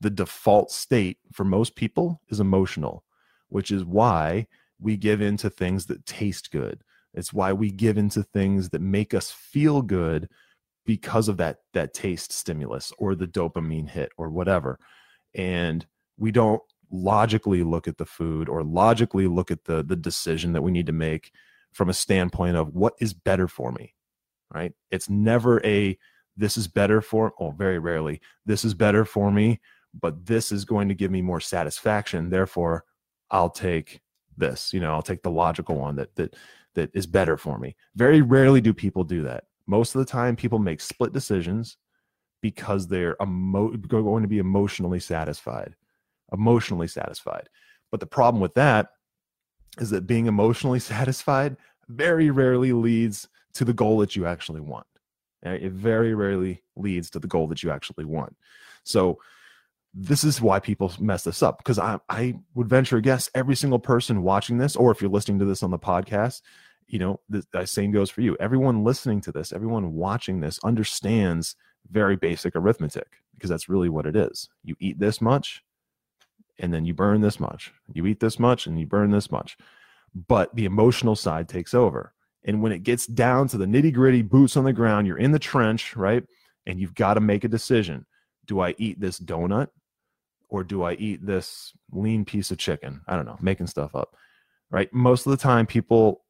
the 0.00 0.10
default 0.10 0.70
state 0.70 1.18
for 1.32 1.44
most 1.44 1.74
people 1.74 2.20
is 2.28 2.40
emotional, 2.40 3.04
which 3.48 3.70
is 3.70 3.84
why 3.84 4.46
we 4.78 4.96
give 4.96 5.20
into 5.20 5.48
things 5.48 5.86
that 5.86 6.04
taste 6.04 6.50
good. 6.50 6.82
It's 7.14 7.32
why 7.32 7.52
we 7.52 7.70
give 7.70 7.96
into 7.96 8.22
things 8.22 8.68
that 8.70 8.82
make 8.82 9.14
us 9.14 9.30
feel 9.30 9.80
good 9.82 10.28
because 10.84 11.28
of 11.28 11.38
that 11.38 11.58
that 11.72 11.94
taste 11.94 12.32
stimulus 12.32 12.92
or 12.98 13.14
the 13.14 13.26
dopamine 13.26 13.88
hit 13.88 14.12
or 14.18 14.28
whatever. 14.28 14.78
And 15.34 15.84
we 16.18 16.30
don't 16.30 16.62
logically 16.90 17.62
look 17.62 17.88
at 17.88 17.98
the 17.98 18.06
food 18.06 18.48
or 18.48 18.62
logically 18.62 19.26
look 19.26 19.50
at 19.50 19.64
the 19.64 19.82
the 19.82 19.96
decision 19.96 20.52
that 20.52 20.62
we 20.62 20.70
need 20.70 20.86
to 20.86 20.92
make 20.92 21.32
from 21.72 21.88
a 21.88 21.94
standpoint 21.94 22.56
of 22.56 22.74
what 22.74 22.94
is 23.00 23.14
better 23.14 23.48
for 23.48 23.72
me. 23.72 23.94
Right? 24.52 24.72
It's 24.90 25.10
never 25.10 25.64
a 25.64 25.98
this 26.36 26.56
is 26.56 26.68
better 26.68 27.00
for 27.00 27.32
oh 27.40 27.50
very 27.50 27.78
rarely 27.78 28.20
this 28.44 28.64
is 28.64 28.74
better 28.74 29.04
for 29.04 29.30
me 29.30 29.60
but 29.98 30.26
this 30.26 30.52
is 30.52 30.64
going 30.64 30.88
to 30.88 30.94
give 30.94 31.10
me 31.10 31.22
more 31.22 31.40
satisfaction 31.40 32.30
therefore 32.30 32.84
i'll 33.30 33.50
take 33.50 34.00
this 34.36 34.72
you 34.72 34.80
know 34.80 34.92
i'll 34.92 35.02
take 35.02 35.22
the 35.22 35.30
logical 35.30 35.76
one 35.76 35.96
that 35.96 36.14
that 36.16 36.34
that 36.76 36.90
is 36.94 37.06
better 37.06 37.36
for 37.36 37.58
me. 37.58 37.74
Very 37.96 38.22
rarely 38.22 38.60
do 38.60 38.72
people 38.72 39.02
do 39.02 39.22
that. 39.24 39.44
Most 39.66 39.94
of 39.94 39.98
the 39.98 40.04
time 40.04 40.36
people 40.36 40.60
make 40.60 40.80
split 40.80 41.12
decisions 41.12 41.78
because 42.40 42.86
they're 42.86 43.16
emo- 43.20 43.76
going 43.76 44.22
to 44.22 44.28
be 44.28 44.38
emotionally 44.38 45.00
satisfied 45.00 45.74
emotionally 46.32 46.88
satisfied. 46.88 47.48
But 47.92 48.00
the 48.00 48.06
problem 48.06 48.40
with 48.40 48.52
that 48.54 48.88
is 49.78 49.90
that 49.90 50.08
being 50.08 50.26
emotionally 50.26 50.80
satisfied 50.94 51.56
very 51.88 52.30
rarely 52.30 52.72
leads 52.72 53.28
to 53.54 53.64
the 53.64 53.72
goal 53.72 53.98
that 53.98 54.16
you 54.16 54.26
actually 54.26 54.60
want 54.60 54.86
it 55.52 55.72
very 55.72 56.14
rarely 56.14 56.62
leads 56.76 57.10
to 57.10 57.18
the 57.18 57.28
goal 57.28 57.46
that 57.48 57.62
you 57.62 57.70
actually 57.70 58.04
want. 58.04 58.36
So 58.84 59.18
this 59.98 60.24
is 60.24 60.40
why 60.40 60.60
people 60.60 60.92
mess 61.00 61.24
this 61.24 61.42
up 61.42 61.58
because 61.58 61.78
I, 61.78 61.98
I 62.08 62.34
would 62.54 62.68
venture 62.68 62.98
a 62.98 63.02
guess 63.02 63.30
every 63.34 63.56
single 63.56 63.78
person 63.78 64.22
watching 64.22 64.58
this, 64.58 64.76
or 64.76 64.90
if 64.90 65.00
you're 65.00 65.10
listening 65.10 65.38
to 65.38 65.46
this 65.46 65.62
on 65.62 65.70
the 65.70 65.78
podcast, 65.78 66.42
you 66.86 66.98
know, 66.98 67.20
the, 67.28 67.44
the 67.52 67.66
same 67.66 67.92
goes 67.92 68.10
for 68.10 68.20
you. 68.20 68.36
Everyone 68.38 68.84
listening 68.84 69.20
to 69.22 69.32
this, 69.32 69.52
everyone 69.52 69.94
watching 69.94 70.40
this 70.40 70.60
understands 70.62 71.56
very 71.90 72.16
basic 72.16 72.54
arithmetic 72.54 73.08
because 73.34 73.50
that's 73.50 73.68
really 73.68 73.88
what 73.88 74.06
it 74.06 74.16
is. 74.16 74.48
You 74.64 74.76
eat 74.80 74.98
this 74.98 75.20
much 75.20 75.62
and 76.58 76.72
then 76.72 76.84
you 76.84 76.94
burn 76.94 77.20
this 77.20 77.40
much. 77.40 77.72
You 77.92 78.06
eat 78.06 78.20
this 78.20 78.38
much 78.38 78.66
and 78.66 78.78
you 78.78 78.86
burn 78.86 79.10
this 79.10 79.30
much. 79.30 79.56
But 80.14 80.54
the 80.54 80.64
emotional 80.64 81.16
side 81.16 81.48
takes 81.48 81.74
over. 81.74 82.12
And 82.46 82.62
when 82.62 82.72
it 82.72 82.84
gets 82.84 83.06
down 83.06 83.48
to 83.48 83.58
the 83.58 83.66
nitty 83.66 83.92
gritty, 83.92 84.22
boots 84.22 84.56
on 84.56 84.64
the 84.64 84.72
ground, 84.72 85.06
you're 85.06 85.18
in 85.18 85.32
the 85.32 85.38
trench, 85.38 85.96
right? 85.96 86.24
And 86.64 86.80
you've 86.80 86.94
got 86.94 87.14
to 87.14 87.20
make 87.20 87.44
a 87.44 87.48
decision. 87.48 88.06
Do 88.46 88.60
I 88.60 88.74
eat 88.78 89.00
this 89.00 89.18
donut 89.18 89.68
or 90.48 90.62
do 90.62 90.84
I 90.84 90.92
eat 90.94 91.26
this 91.26 91.72
lean 91.90 92.24
piece 92.24 92.52
of 92.52 92.58
chicken? 92.58 93.02
I 93.08 93.16
don't 93.16 93.26
know, 93.26 93.36
making 93.40 93.66
stuff 93.66 93.96
up, 93.96 94.16
right? 94.70 94.92
Most 94.94 95.26
of 95.26 95.32
the 95.32 95.36
time, 95.36 95.66
people, 95.66 96.24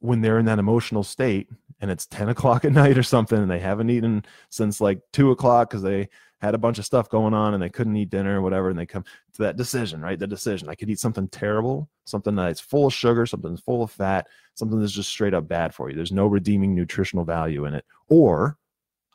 when 0.00 0.22
they're 0.22 0.38
in 0.38 0.46
that 0.46 0.58
emotional 0.58 1.02
state 1.02 1.48
and 1.80 1.90
it's 1.90 2.06
10 2.06 2.30
o'clock 2.30 2.64
at 2.64 2.72
night 2.72 2.96
or 2.96 3.02
something 3.02 3.38
and 3.38 3.50
they 3.50 3.58
haven't 3.58 3.90
eaten 3.90 4.24
since 4.48 4.80
like 4.80 5.00
two 5.12 5.30
o'clock 5.30 5.68
because 5.68 5.82
they 5.82 6.08
had 6.40 6.54
a 6.54 6.58
bunch 6.58 6.78
of 6.78 6.84
stuff 6.84 7.08
going 7.08 7.34
on 7.34 7.52
and 7.52 7.62
they 7.62 7.68
couldn't 7.68 7.96
eat 7.96 8.10
dinner 8.10 8.38
or 8.38 8.42
whatever 8.42 8.70
and 8.70 8.78
they 8.78 8.86
come 8.86 9.04
to 9.32 9.42
that 9.42 9.56
decision 9.56 10.00
right? 10.00 10.18
The 10.18 10.26
decision. 10.26 10.68
I 10.68 10.74
could 10.74 10.90
eat 10.90 11.00
something 11.00 11.28
terrible 11.28 11.88
something 12.04 12.34
that's 12.34 12.60
full 12.60 12.86
of 12.86 12.94
sugar 12.94 13.26
something 13.26 13.56
full 13.56 13.82
of 13.82 13.90
fat 13.90 14.26
something 14.54 14.80
that's 14.80 14.92
just 14.92 15.10
straight 15.10 15.34
up 15.34 15.48
bad 15.48 15.74
for 15.74 15.90
you. 15.90 15.96
There's 15.96 16.12
no 16.12 16.26
redeeming 16.26 16.74
nutritional 16.74 17.24
value 17.24 17.64
in 17.64 17.74
it. 17.74 17.84
Or 18.08 18.56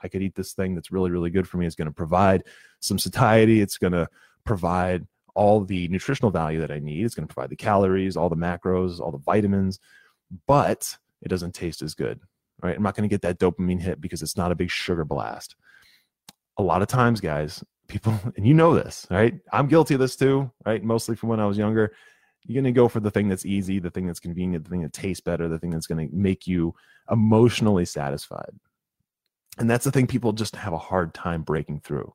i 0.02 0.10
could 0.10 0.22
eat 0.22 0.36
this 0.36 0.52
thing 0.52 0.76
that's 0.76 0.92
really 0.92 1.12
really 1.12 1.30
good 1.30 1.48
for 1.48 1.58
me. 1.58 1.66
It's 1.66 1.76
going 1.76 1.88
to 1.88 1.94
provide 1.94 2.44
some 2.80 3.00
satiety. 3.00 3.62
It's 3.62 3.78
going 3.78 3.94
to 3.94 4.08
provide 4.44 5.08
all 5.36 5.62
the 5.62 5.88
nutritional 5.88 6.30
value 6.30 6.60
that 6.60 6.72
i 6.72 6.80
need. 6.80 7.06
It's 7.06 7.16
going 7.16 7.28
to 7.28 7.34
provide 7.34 7.50
the 7.50 7.56
calories 7.56 8.18
all 8.18 8.30
the 8.30 8.36
macros 8.36 9.00
all 9.00 9.12
the 9.12 9.18
vitamins 9.18 9.80
but 10.48 10.98
it 11.22 11.30
doesn't 11.30 11.54
taste 11.54 11.82
as 11.82 11.94
good 11.96 12.20
right? 12.62 12.76
I'm 12.76 12.84
not 12.84 12.96
going 12.96 13.08
to 13.08 13.14
get 13.14 13.22
that 13.22 13.40
dopamine 13.40 13.82
hit 13.82 14.02
because 14.02 14.22
it's 14.22 14.38
not 14.38 14.52
a 14.52 14.56
big 14.56 14.70
sugar 14.72 15.06
blast 15.06 15.56
a 16.58 16.64
lot 16.64 16.82
of 16.82 16.88
times, 16.88 17.22
guys, 17.22 17.64
people, 17.88 18.18
and 18.36 18.46
you 18.46 18.54
know 18.54 18.74
this, 18.74 19.08
right? 19.10 19.36
I'm 19.52 19.68
guilty 19.68 19.94
of 19.94 20.00
this 20.00 20.16
too, 20.16 20.52
right? 20.66 20.84
Mostly 20.84 21.16
from 21.16 21.30
when 21.30 21.40
I 21.40 21.46
was 21.46 21.58
younger. 21.58 21.94
You're 22.46 22.62
going 22.62 22.74
to 22.74 22.78
go 22.78 22.90
for 22.90 23.00
the 23.00 23.12
thing 23.12 23.30
that's 23.30 23.46
easy, 23.46 23.80
the 23.80 23.90
thing 23.90 24.06
that's 24.06 24.20
convenient, 24.20 24.66
the 24.66 24.70
thing 24.70 24.82
that 24.82 24.92
tastes 24.92 25.22
better, 25.22 25.48
the 25.48 25.60
thing 25.60 25.70
that's 25.70 25.88
going 25.88 26.10
to 26.10 26.14
make 26.14 26.46
you 26.46 26.76
emotionally 27.10 27.86
satisfied. 27.86 28.52
And 29.58 29.70
that's 29.70 29.86
the 29.86 29.92
thing 29.92 30.08
people 30.08 30.34
just 30.34 30.56
have 30.58 30.74
a 30.74 30.78
hard 30.78 31.14
time 31.14 31.44
breaking 31.44 31.82
through. 31.82 32.14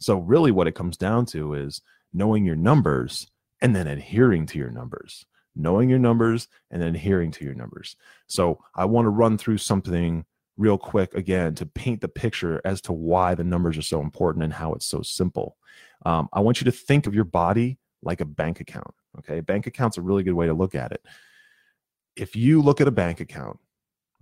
So, 0.00 0.18
really, 0.18 0.50
what 0.50 0.66
it 0.66 0.74
comes 0.74 0.96
down 0.96 1.26
to 1.26 1.54
is 1.54 1.82
knowing 2.12 2.44
your 2.44 2.56
numbers 2.56 3.26
and 3.60 3.74
then 3.74 3.86
adhering 3.86 4.46
to 4.46 4.58
your 4.58 4.70
numbers, 4.70 5.26
knowing 5.54 5.90
your 5.90 5.98
numbers 5.98 6.48
and 6.70 6.80
then 6.80 6.94
adhering 6.94 7.32
to 7.32 7.44
your 7.44 7.54
numbers. 7.54 7.96
So, 8.28 8.62
I 8.74 8.84
want 8.84 9.06
to 9.06 9.10
run 9.10 9.36
through 9.36 9.58
something 9.58 10.24
real 10.56 10.78
quick 10.78 11.14
again 11.14 11.54
to 11.54 11.66
paint 11.66 12.00
the 12.00 12.08
picture 12.08 12.60
as 12.64 12.80
to 12.82 12.92
why 12.92 13.34
the 13.34 13.44
numbers 13.44 13.76
are 13.76 13.82
so 13.82 14.00
important 14.00 14.44
and 14.44 14.52
how 14.52 14.72
it's 14.72 14.86
so 14.86 15.02
simple. 15.02 15.56
Um, 16.04 16.28
I 16.32 16.40
want 16.40 16.60
you 16.60 16.64
to 16.66 16.72
think 16.72 17.06
of 17.06 17.14
your 17.14 17.24
body 17.24 17.78
like 18.02 18.20
a 18.20 18.24
bank 18.24 18.60
account. 18.60 18.94
Okay, 19.18 19.40
bank 19.40 19.66
account's 19.66 19.98
a 19.98 20.02
really 20.02 20.22
good 20.22 20.34
way 20.34 20.46
to 20.46 20.54
look 20.54 20.74
at 20.74 20.92
it. 20.92 21.02
If 22.16 22.36
you 22.36 22.62
look 22.62 22.80
at 22.80 22.88
a 22.88 22.92
bank 22.92 23.20
account, 23.20 23.58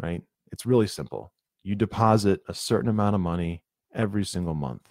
right, 0.00 0.22
it's 0.50 0.66
really 0.66 0.86
simple. 0.86 1.32
You 1.62 1.74
deposit 1.74 2.40
a 2.48 2.54
certain 2.54 2.90
amount 2.90 3.14
of 3.14 3.20
money 3.20 3.62
every 3.92 4.24
single 4.24 4.54
month, 4.54 4.88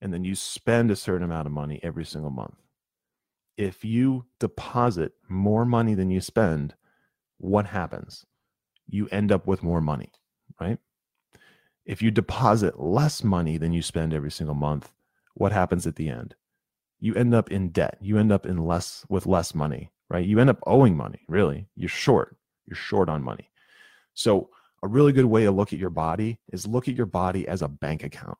and 0.00 0.12
then 0.12 0.24
you 0.24 0.34
spend 0.34 0.90
a 0.90 0.96
certain 0.96 1.24
amount 1.24 1.46
of 1.46 1.52
money 1.52 1.80
every 1.82 2.04
single 2.04 2.30
month. 2.30 2.56
If 3.56 3.84
you 3.84 4.26
deposit 4.38 5.12
more 5.28 5.64
money 5.64 5.94
than 5.94 6.10
you 6.10 6.20
spend, 6.20 6.74
what 7.38 7.66
happens? 7.66 8.24
You 8.86 9.08
end 9.08 9.32
up 9.32 9.46
with 9.46 9.62
more 9.62 9.80
money 9.80 10.12
right? 10.60 10.78
If 11.84 12.02
you 12.02 12.10
deposit 12.10 12.78
less 12.78 13.24
money 13.24 13.56
than 13.56 13.72
you 13.72 13.82
spend 13.82 14.12
every 14.12 14.30
single 14.30 14.54
month, 14.54 14.92
what 15.34 15.52
happens 15.52 15.86
at 15.86 15.96
the 15.96 16.08
end? 16.08 16.34
You 17.00 17.14
end 17.14 17.34
up 17.34 17.50
in 17.50 17.70
debt. 17.70 17.96
You 18.00 18.18
end 18.18 18.32
up 18.32 18.44
in 18.44 18.66
less 18.66 19.06
with 19.08 19.26
less 19.26 19.54
money, 19.54 19.90
right? 20.10 20.26
You 20.26 20.40
end 20.40 20.50
up 20.50 20.62
owing 20.66 20.96
money, 20.96 21.20
really. 21.28 21.68
You're 21.76 21.88
short. 21.88 22.36
You're 22.66 22.76
short 22.76 23.08
on 23.08 23.22
money. 23.22 23.50
So, 24.14 24.50
a 24.82 24.88
really 24.88 25.12
good 25.12 25.24
way 25.24 25.44
to 25.44 25.50
look 25.50 25.72
at 25.72 25.78
your 25.78 25.90
body 25.90 26.38
is 26.52 26.66
look 26.66 26.88
at 26.88 26.94
your 26.94 27.06
body 27.06 27.48
as 27.48 27.62
a 27.62 27.68
bank 27.68 28.04
account. 28.04 28.38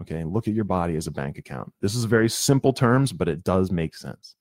Okay, 0.00 0.24
look 0.24 0.48
at 0.48 0.54
your 0.54 0.64
body 0.64 0.96
as 0.96 1.06
a 1.06 1.10
bank 1.10 1.38
account. 1.38 1.72
This 1.80 1.94
is 1.94 2.04
very 2.04 2.28
simple 2.28 2.72
terms, 2.72 3.12
but 3.12 3.28
it 3.28 3.44
does 3.44 3.70
make 3.70 3.94
sense. 3.94 4.34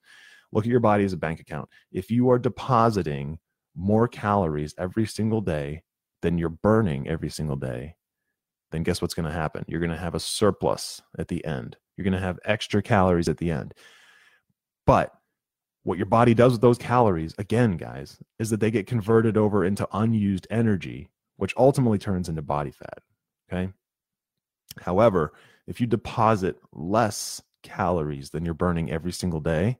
Look 0.52 0.66
at 0.66 0.72
your 0.72 0.80
body 0.80 1.04
as 1.04 1.14
a 1.14 1.18
bank 1.18 1.40
account. 1.40 1.70
If 1.92 2.10
you 2.10 2.30
are 2.30 2.40
depositing 2.40 3.40
more 3.76 4.08
calories 4.08 4.74
every 4.78 5.06
single 5.06 5.42
day 5.42 5.84
than 6.22 6.38
you're 6.38 6.50
burning 6.50 7.08
every 7.08 7.30
single 7.30 7.56
day, 7.56 7.96
then 8.72 8.84
guess 8.84 9.02
what's 9.02 9.14
going 9.14 9.26
to 9.26 9.32
happen? 9.32 9.66
You're 9.68 9.80
going 9.80 9.92
to 9.92 9.98
have 9.98 10.16
a 10.16 10.20
surplus 10.20 11.02
at 11.18 11.28
the 11.28 11.44
end. 11.46 11.78
You're 11.96 12.04
going 12.04 12.14
to 12.14 12.20
have 12.20 12.40
extra 12.46 12.82
calories 12.82 13.28
at 13.28 13.38
the 13.38 13.52
end. 13.52 13.74
But 14.86 15.14
what 15.84 15.98
your 15.98 16.08
body 16.08 16.34
does 16.34 16.54
with 16.54 16.62
those 16.62 16.78
calories, 16.78 17.34
again, 17.38 17.78
guys, 17.78 18.18
is 18.38 18.50
that 18.50 18.60
they 18.60 18.72
get 18.72 18.88
converted 18.88 19.38
over 19.38 19.66
into 19.66 19.88
unused 19.92 20.48
energy, 20.50 21.10
which 21.38 21.54
ultimately 21.58 21.98
turns 21.98 22.30
into 22.30 22.42
body 22.42 22.72
fat. 22.72 23.00
Okay. 23.52 23.72
However, 24.82 25.34
if 25.68 25.82
you 25.82 25.88
deposit 25.88 26.58
less 26.74 27.42
calories 27.64 28.30
than 28.30 28.46
you're 28.46 28.54
burning 28.54 28.92
every 28.92 29.12
single 29.12 29.40
day, 29.40 29.80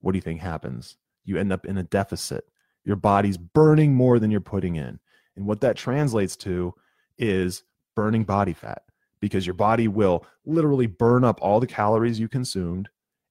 what 0.00 0.12
do 0.12 0.18
you 0.18 0.22
think 0.22 0.40
happens? 0.40 0.96
You 1.24 1.38
end 1.38 1.52
up 1.52 1.66
in 1.66 1.78
a 1.78 1.82
deficit. 1.82 2.44
Your 2.84 2.96
body's 2.96 3.38
burning 3.38 3.94
more 3.94 4.18
than 4.18 4.30
you're 4.30 4.40
putting 4.40 4.76
in. 4.76 4.98
And 5.36 5.46
what 5.46 5.60
that 5.62 5.76
translates 5.76 6.36
to 6.36 6.74
is 7.18 7.64
burning 7.94 8.24
body 8.24 8.52
fat 8.52 8.82
because 9.20 9.46
your 9.46 9.54
body 9.54 9.88
will 9.88 10.26
literally 10.44 10.86
burn 10.86 11.24
up 11.24 11.38
all 11.40 11.60
the 11.60 11.66
calories 11.66 12.18
you 12.18 12.28
consumed 12.28 12.88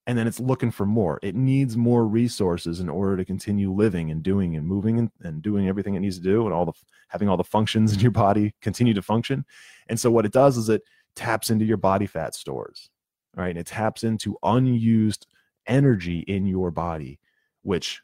and 0.08 0.18
then 0.18 0.28
it's 0.28 0.40
looking 0.40 0.72
for 0.72 0.86
more. 0.86 1.20
It 1.22 1.36
needs 1.36 1.78
more 1.78 2.08
resources 2.08 2.80
in 2.80 2.90
order 2.90 3.18
to 3.18 3.26
continue 3.26 3.72
living 3.72 4.10
and 4.10 4.24
doing 4.24 4.56
and 4.56 4.66
moving 4.66 4.98
and, 4.98 5.12
and 5.22 5.42
doing 5.42 5.68
everything 5.68 5.94
it 5.94 6.00
needs 6.00 6.18
to 6.18 6.24
do 6.24 6.46
and 6.46 6.54
all 6.54 6.66
the 6.66 6.74
having 7.10 7.30
all 7.30 7.38
the 7.38 7.44
functions 7.44 7.94
in 7.94 8.00
your 8.00 8.12
body 8.12 8.54
continue 8.62 8.94
to 8.94 9.02
function. 9.02 9.46
And 9.90 10.00
so 10.00 10.10
what 10.10 10.26
it 10.26 10.32
does 10.32 10.58
is 10.58 10.70
it 10.70 10.82
taps 11.16 11.50
into 11.52 11.66
your 11.66 11.78
body 11.78 12.08
fat 12.08 12.34
stores. 12.34 12.90
Right. 13.36 13.50
And 13.50 13.60
it 13.60 13.68
taps 13.68 14.04
into 14.04 14.38
unused 14.44 15.28
energy 15.68 16.20
in 16.20 16.46
your 16.46 16.72
body, 16.72 17.20
which 17.62 18.02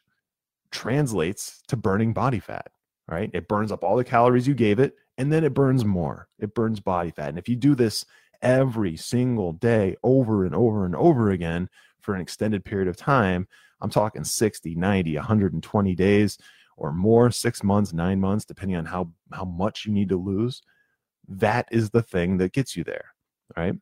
translates 0.70 1.60
to 1.68 1.76
burning 1.76 2.12
body 2.12 2.38
fat. 2.38 2.68
Right. 3.08 3.30
It 3.32 3.48
burns 3.48 3.72
up 3.72 3.82
all 3.82 3.96
the 3.96 4.04
calories 4.04 4.46
you 4.46 4.54
gave 4.54 4.78
it, 4.78 4.94
and 5.16 5.32
then 5.32 5.42
it 5.42 5.54
burns 5.54 5.84
more. 5.84 6.28
It 6.38 6.54
burns 6.54 6.78
body 6.78 7.10
fat. 7.10 7.30
And 7.30 7.38
if 7.38 7.48
you 7.48 7.56
do 7.56 7.74
this 7.74 8.04
every 8.42 8.96
single 8.96 9.54
day 9.54 9.96
over 10.02 10.44
and 10.44 10.54
over 10.54 10.84
and 10.84 10.94
over 10.94 11.30
again 11.30 11.70
for 12.02 12.14
an 12.14 12.20
extended 12.20 12.64
period 12.64 12.86
of 12.86 12.96
time, 12.96 13.48
I'm 13.80 13.90
talking 13.90 14.24
60, 14.24 14.74
90, 14.74 15.16
120 15.16 15.94
days 15.94 16.38
or 16.76 16.92
more, 16.92 17.30
six 17.30 17.62
months, 17.62 17.92
nine 17.92 18.20
months, 18.20 18.44
depending 18.44 18.76
on 18.76 18.84
how, 18.84 19.10
how 19.32 19.44
much 19.44 19.84
you 19.86 19.92
need 19.92 20.10
to 20.10 20.16
lose. 20.16 20.62
That 21.26 21.66
is 21.70 21.90
the 21.90 22.02
thing 22.02 22.38
that 22.38 22.52
gets 22.52 22.76
you 22.76 22.84
there, 22.84 23.06
right? 23.56 23.74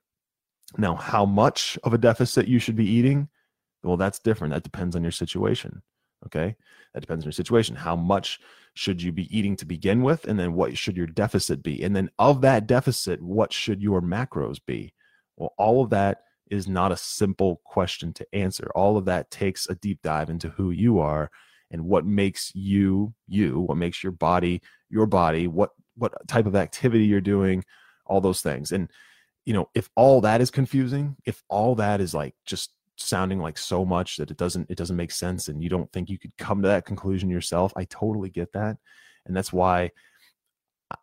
Now, 0.78 0.94
how 0.94 1.24
much 1.24 1.78
of 1.84 1.94
a 1.94 1.98
deficit 1.98 2.48
you 2.48 2.58
should 2.58 2.76
be 2.76 2.88
eating, 2.88 3.28
well, 3.82 3.96
that's 3.96 4.18
different. 4.18 4.52
That 4.52 4.64
depends 4.64 4.96
on 4.96 5.02
your 5.02 5.12
situation. 5.12 5.82
Okay. 6.24 6.56
That 6.94 7.00
depends 7.00 7.24
on 7.24 7.26
your 7.26 7.32
situation. 7.32 7.76
How 7.76 7.94
much 7.94 8.40
should 8.74 9.02
you 9.02 9.12
be 9.12 9.36
eating 9.36 9.56
to 9.56 9.66
begin 9.66 10.02
with? 10.02 10.26
And 10.26 10.38
then 10.38 10.54
what 10.54 10.76
should 10.76 10.96
your 10.96 11.06
deficit 11.06 11.62
be? 11.62 11.82
And 11.82 11.94
then 11.94 12.10
of 12.18 12.40
that 12.40 12.66
deficit, 12.66 13.22
what 13.22 13.52
should 13.52 13.82
your 13.82 14.00
macros 14.00 14.58
be? 14.64 14.92
Well, 15.36 15.52
all 15.58 15.82
of 15.84 15.90
that 15.90 16.22
is 16.50 16.68
not 16.68 16.92
a 16.92 16.96
simple 16.96 17.60
question 17.64 18.12
to 18.14 18.26
answer. 18.32 18.70
All 18.74 18.96
of 18.96 19.04
that 19.06 19.30
takes 19.30 19.68
a 19.68 19.74
deep 19.74 20.00
dive 20.02 20.30
into 20.30 20.48
who 20.50 20.70
you 20.70 21.00
are 21.00 21.30
and 21.70 21.84
what 21.84 22.06
makes 22.06 22.52
you 22.54 23.12
you, 23.26 23.60
what 23.60 23.76
makes 23.76 24.02
your 24.02 24.12
body 24.12 24.62
your 24.88 25.06
body, 25.06 25.48
what 25.48 25.70
what 25.96 26.14
type 26.28 26.46
of 26.46 26.56
activity 26.56 27.04
you're 27.04 27.20
doing, 27.20 27.64
all 28.06 28.20
those 28.20 28.40
things. 28.40 28.72
And 28.72 28.90
you 29.44 29.52
know, 29.52 29.68
if 29.74 29.88
all 29.96 30.20
that 30.22 30.40
is 30.40 30.50
confusing, 30.50 31.16
if 31.24 31.42
all 31.48 31.76
that 31.76 32.00
is 32.00 32.14
like 32.14 32.34
just 32.44 32.72
sounding 32.96 33.38
like 33.38 33.58
so 33.58 33.84
much 33.84 34.16
that 34.16 34.30
it 34.30 34.36
doesn't 34.36 34.70
it 34.70 34.76
doesn't 34.76 34.96
make 34.96 35.10
sense 35.10 35.48
and 35.48 35.62
you 35.62 35.68
don't 35.68 35.90
think 35.92 36.08
you 36.08 36.18
could 36.18 36.36
come 36.38 36.62
to 36.62 36.68
that 36.68 36.84
conclusion 36.84 37.28
yourself 37.28 37.72
i 37.76 37.84
totally 37.84 38.30
get 38.30 38.52
that 38.52 38.76
and 39.26 39.36
that's 39.36 39.52
why 39.52 39.90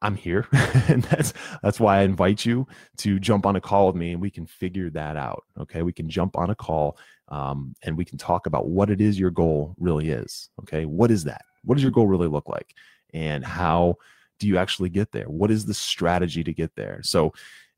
i'm 0.01 0.15
here 0.15 0.47
and 0.87 1.03
that's 1.03 1.33
that's 1.61 1.79
why 1.79 1.99
i 1.99 2.01
invite 2.01 2.45
you 2.45 2.65
to 2.97 3.19
jump 3.19 3.45
on 3.45 3.55
a 3.55 3.61
call 3.61 3.87
with 3.87 3.95
me 3.95 4.13
and 4.13 4.21
we 4.21 4.31
can 4.31 4.45
figure 4.45 4.89
that 4.89 5.15
out 5.15 5.43
okay? 5.59 5.81
We 5.81 5.93
can 5.93 6.09
jump 6.09 6.37
on 6.37 6.49
a 6.49 6.55
call 6.55 6.97
um, 7.29 7.75
and 7.83 7.97
we 7.97 8.05
can 8.05 8.17
talk 8.17 8.45
about 8.45 8.67
what 8.67 8.89
it 8.89 9.01
is 9.01 9.19
your 9.19 9.31
goal 9.31 9.75
really 9.79 10.09
is 10.09 10.49
okay? 10.61 10.85
What 10.85 11.11
is 11.11 11.23
that? 11.25 11.43
What 11.63 11.75
does 11.75 11.83
your 11.83 11.91
goal 11.91 12.07
really 12.07 12.27
look 12.27 12.49
like? 12.49 12.73
And 13.13 13.43
how 13.43 13.97
do 14.39 14.47
you 14.47 14.57
actually 14.57 14.89
get 14.89 15.11
there? 15.11 15.25
What 15.25 15.51
is 15.51 15.65
the 15.65 15.73
strategy 15.73 16.43
to 16.43 16.53
get 16.53 16.75
there? 16.75 16.99
So 17.03 17.33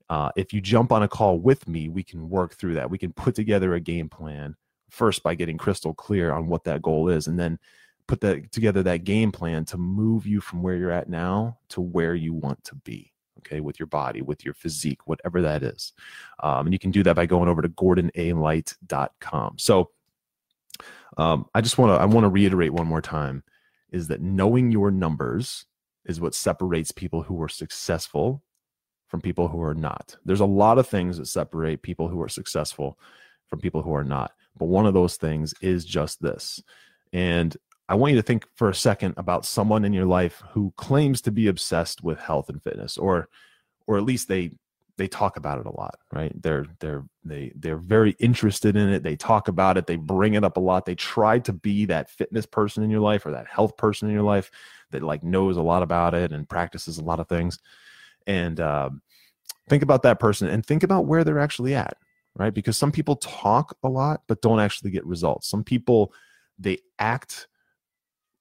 uh, 0.10 0.30
if 0.36 0.54
you 0.54 0.62
jump 0.62 0.91
on 0.91 1.04
a 1.04 1.08
call 1.08 1.39
with 1.39 1.68
me, 1.68 1.89
we 1.89 2.04
can 2.04 2.30
work 2.30 2.56
through 2.56 2.76
that. 2.76 2.89
We 2.89 2.98
can 2.98 3.12
put 3.12 3.36
together 3.36 3.74
a 3.74 3.80
game 3.80 4.10
plan 4.10 4.56
first 4.89 5.24
by 5.24 5.36
getting 5.36 5.58
crystal 5.58 5.94
clear 5.94 6.32
on 6.32 6.48
what 6.48 6.63
that 6.65 6.82
goal 6.82 7.10
is, 7.10 7.28
and 7.28 7.39
then 7.39 7.58
put 8.08 8.22
that 8.22 8.52
together 8.52 8.84
that 8.84 9.04
game 9.04 9.32
plan 9.32 9.65
to 9.65 9.78
move 9.78 10.28
you 10.28 10.41
from 10.41 10.62
where 10.62 10.76
you're 10.76 10.91
at 10.91 11.10
now 11.10 11.58
to 11.70 11.82
where 11.82 12.13
you 12.13 12.34
want 12.34 12.63
to 12.65 12.76
be. 12.76 13.12
Okay, 13.39 13.60
with 13.60 13.80
your 13.80 13.88
body, 13.88 14.22
with 14.22 14.46
your 14.46 14.54
physique, 14.54 15.06
whatever 15.06 15.41
that 15.41 15.62
is, 15.62 15.94
um, 16.41 16.68
and 16.68 16.74
you 16.74 16.80
can 16.80 16.89
do 16.89 17.04
that 17.04 17.15
by 17.15 17.26
going 17.26 17.50
over 17.50 17.62
to 17.62 17.70
gordonalight.com. 17.70 19.56
So, 19.60 19.91
um, 21.18 21.46
I 21.54 21.62
just 21.62 21.78
want 21.78 21.91
to 21.91 22.02
I 22.02 22.06
want 22.06 22.24
to 22.24 22.30
reiterate 22.30 22.74
one 22.74 22.88
more 22.88 23.02
time 23.02 23.44
is 23.91 24.08
that 24.08 24.22
knowing 24.22 24.72
your 24.72 24.89
numbers 24.89 25.65
is 26.06 26.20
what 26.20 26.34
separates 26.34 26.91
people 26.91 27.24
who 27.24 27.41
are 27.41 27.50
successful 27.50 28.44
from 29.08 29.22
people 29.22 29.48
who 29.48 29.62
are 29.62 29.76
not. 29.76 30.15
There's 30.26 30.39
a 30.39 30.46
lot 30.46 30.78
of 30.78 30.88
things 30.88 31.18
that 31.18 31.28
separate 31.28 31.82
people 31.82 32.08
who 32.08 32.22
are 32.22 32.30
successful 32.30 33.00
from 33.48 33.60
people 33.60 33.82
who 33.82 33.94
are 33.94 34.04
not. 34.04 34.32
But 34.58 34.65
one 34.65 34.86
of 34.86 34.94
those 34.94 35.18
things 35.18 35.54
is 35.62 35.86
just 35.86 36.22
this. 36.22 36.62
And 37.13 37.56
I 37.88 37.96
want 37.96 38.12
you 38.12 38.20
to 38.20 38.24
think 38.26 38.46
for 38.56 38.70
a 38.70 38.76
second 38.76 39.13
about 39.18 39.46
someone 39.46 39.86
in 39.86 39.94
your 39.94 40.06
life 40.06 40.41
who 40.52 40.74
claims 40.78 41.22
to 41.22 41.32
be 41.32 41.48
obsessed 41.48 42.04
with 42.04 42.20
health 42.20 42.50
and 42.50 42.62
fitness 42.62 42.98
or 42.98 43.30
or 43.88 43.98
at 43.98 44.04
least 44.04 44.28
they 44.28 44.52
they 44.98 45.08
talk 45.08 45.36
about 45.36 45.60
it 45.60 45.65
a 45.65 45.76
lot, 45.76 46.00
right? 46.13 46.32
They're 46.41 46.65
they're 46.80 47.04
they 47.24 47.52
they're 47.56 47.78
very 47.78 48.15
interested 48.20 48.76
in 48.76 48.89
it. 48.89 49.04
They 49.04 49.15
talk 49.15 49.50
about 49.50 49.78
it. 49.78 49.88
They 49.88 49.98
bring 49.98 50.36
it 50.36 50.44
up 50.44 50.58
a 50.58 50.62
lot. 50.62 50.86
They 50.86 50.96
try 50.96 51.39
to 51.39 51.54
be 51.54 51.86
that 51.86 52.10
fitness 52.10 52.46
person 52.46 52.84
in 52.84 52.89
your 52.89 53.02
life 53.02 53.26
or 53.26 53.32
that 53.32 53.48
health 53.48 53.78
person 53.78 54.08
in 54.08 54.13
your 54.13 54.24
life 54.24 54.50
that 54.91 55.04
like 55.04 55.24
knows 55.24 55.58
a 55.58 55.62
lot 55.62 55.84
about 55.84 56.13
it 56.13 56.32
and 56.32 56.50
practices 56.50 56.98
a 56.98 57.04
lot 57.04 57.20
of 57.20 57.28
things 57.28 57.60
and 58.28 58.60
um, 58.60 59.02
think 59.70 59.84
about 59.84 60.04
that 60.04 60.20
person 60.20 60.48
and 60.48 60.66
think 60.66 60.84
about 60.84 61.06
where 61.06 61.24
they're 61.24 61.40
actually 61.40 61.76
at 61.76 61.98
right? 62.36 62.54
Because 62.54 62.78
some 62.78 62.92
people 62.92 63.16
talk 63.16 63.78
a 63.84 63.90
lot 63.90 64.22
but 64.28 64.42
don't 64.42 64.60
actually 64.60 64.92
get 64.92 65.06
results. 65.06 65.50
Some 65.50 65.64
people 65.64 66.14
they 66.60 66.80
act 67.00 67.48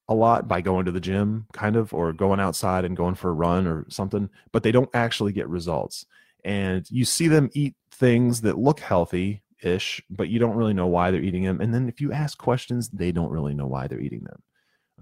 a 0.09 0.14
lot 0.14 0.47
by 0.47 0.61
going 0.61 0.85
to 0.85 0.92
the 0.92 1.01
gym 1.01 1.47
kind 1.53 1.77
of 1.77 1.94
or 1.94 2.12
going 2.12 2.38
outside 2.38 2.85
and 2.85 2.97
going 2.97 3.14
for 3.14 3.31
a 3.31 3.35
run 3.35 3.66
or 3.66 3.87
something 3.88 4.29
but 4.53 4.62
they 4.62 4.73
don't 4.73 4.90
actually 4.94 5.33
get 5.33 5.49
results. 5.49 6.07
And 6.44 6.87
you 6.90 7.05
see 7.05 7.29
them 7.29 7.51
eat 7.55 7.75
things 7.90 8.42
that 8.42 8.59
look 8.59 8.81
healthy 8.81 9.42
ish 9.62 10.03
but 10.11 10.29
you 10.29 10.38
don't 10.38 10.57
really 10.57 10.75
know 10.75 10.87
why 10.87 11.11
they're 11.11 11.23
eating 11.23 11.44
them 11.44 11.61
and 11.61 11.73
then 11.73 11.88
if 11.88 12.01
you 12.01 12.12
ask 12.12 12.37
questions 12.37 12.90
they 12.90 13.12
don't 13.12 13.31
really 13.31 13.55
know 13.55 13.66
why 13.66 13.87
they're 13.87 14.01
eating 14.01 14.25
them 14.25 14.42